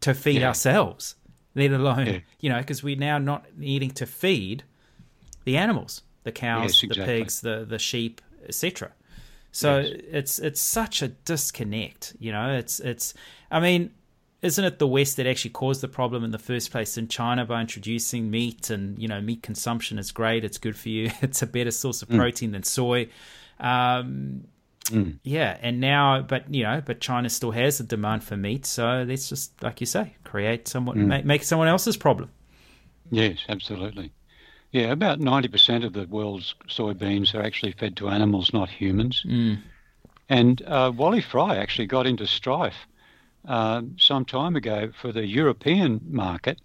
[0.00, 0.48] to feed Yeah.
[0.48, 1.14] ourselves,
[1.54, 2.18] let alone Yeah.
[2.40, 4.62] you know because we're now not needing to feed
[5.44, 8.92] the animals, the cows, Yes, the pigs, the the sheep, etc.
[9.52, 10.00] So Yes.
[10.10, 12.52] it's it's such a disconnect, you know.
[12.54, 13.14] It's it's
[13.50, 13.90] I mean,
[14.42, 17.44] isn't it the West that actually caused the problem in the first place in China
[17.46, 21.40] by introducing meat and you know meat consumption is great, it's good for you, it's
[21.42, 23.08] a better source of protein than soy.
[23.58, 24.44] Um,
[25.22, 29.04] Yeah, and now, but you know, but China still has a demand for meat, so
[29.06, 32.30] let's just, like you say, create someone, make, make someone else's problem.
[33.10, 34.12] Yes, absolutely.
[34.70, 39.22] Yeah, about 90% of the world's soybeans are actually fed to animals, not humans.
[40.28, 42.86] And uh, Wally Fry actually got into strife
[43.46, 46.60] uh, some time ago for the European market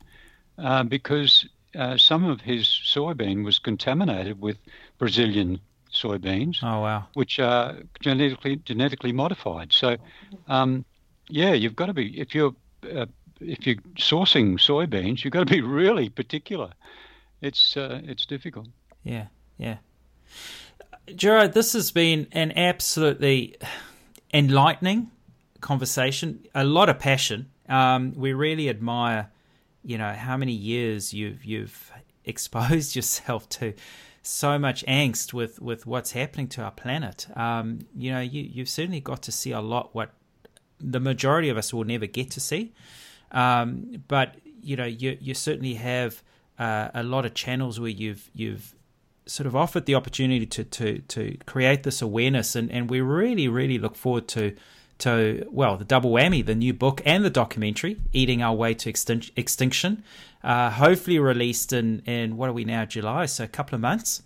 [0.57, 4.57] uh, because uh, some of his soybean was contaminated with
[4.97, 5.61] Brazilian
[5.93, 9.71] soybeans, Oh wow, which are genetically genetically modified.
[9.71, 9.97] So,
[10.47, 10.85] um,
[11.29, 12.55] yeah, you've got to be if you're
[12.91, 13.05] uh,
[13.39, 16.71] if you're sourcing soybeans, you've got to be really particular.
[17.41, 18.67] It's uh, it's difficult.
[19.03, 19.27] yeah,
[19.57, 19.77] yeah.
[21.15, 23.57] Gerard, this has been an absolutely
[24.33, 25.11] enlightening
[25.59, 26.45] conversation.
[26.55, 27.49] A lot of passion.
[27.67, 29.29] Um, we really admire,
[29.83, 31.91] you know, how many years you've you've
[32.25, 33.73] exposed yourself to
[34.23, 37.27] so much angst with with what's happening to our planet.
[37.35, 40.11] Um, you know, you you've certainly got to see a lot what
[40.79, 42.73] the majority of us will never get to see.
[43.31, 46.23] Um, but you know, you you certainly have
[46.57, 48.73] uh, a lot of channels where you've you've
[49.25, 53.49] sort of offered the opportunity to to to create this awareness, and and we really
[53.49, 54.55] really look forward to
[55.03, 58.91] to well the double whammy, the new book and the documentary, eating our way to
[58.91, 60.03] extin- extinction.
[60.43, 64.23] Uh, hopefully released in in what are we now July, so a couple of months.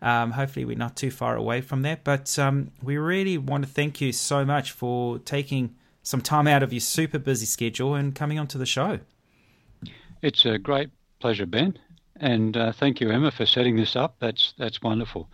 [0.00, 2.04] Um, hopefully, we're not too far away from that.
[2.04, 6.62] But um, we really want to thank you so much for taking some time out
[6.62, 9.00] of your super busy schedule and coming onto the show.
[10.22, 11.78] It's a great pleasure, Ben,
[12.16, 14.16] and uh, thank you, Emma, for setting this up.
[14.20, 15.28] That's that's wonderful.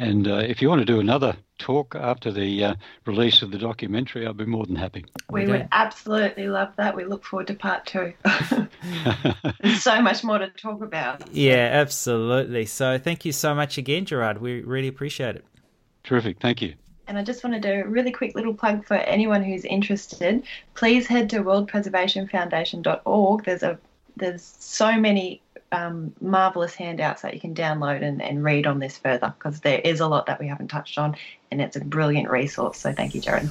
[0.00, 2.74] And uh, if you want to do another talk after the uh,
[3.04, 5.04] release of the documentary, I'll be more than happy.
[5.30, 5.52] We Okay.
[5.52, 6.96] would absolutely love that.
[6.96, 8.14] We look forward to part two.
[9.62, 11.28] There's so much more to talk about.
[11.30, 12.64] Yeah, absolutely.
[12.64, 14.40] So thank you so much again, Gerard.
[14.40, 15.44] We really appreciate it.
[16.02, 16.40] Terrific.
[16.40, 16.72] Thank you.
[17.06, 20.44] And I just want to do a really quick little plug for anyone who's interested.
[20.74, 23.44] Please head to worldpreservationfoundation.org.
[23.44, 23.78] There's a
[24.16, 25.42] there's so many
[25.72, 29.80] um, marvelous handouts that you can download and, and read on this further because there
[29.80, 31.16] is a lot that we haven't touched on
[31.50, 32.78] and it's a brilliant resource.
[32.78, 33.50] So thank you, Gerard.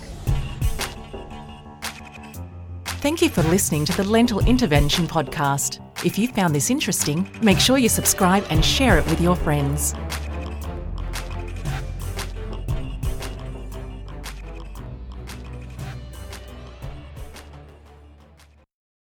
[3.01, 5.79] Thank you for listening to the Lentil Intervention Podcast.
[6.05, 9.93] If you found this interesting, make sure you subscribe and share it with your friends.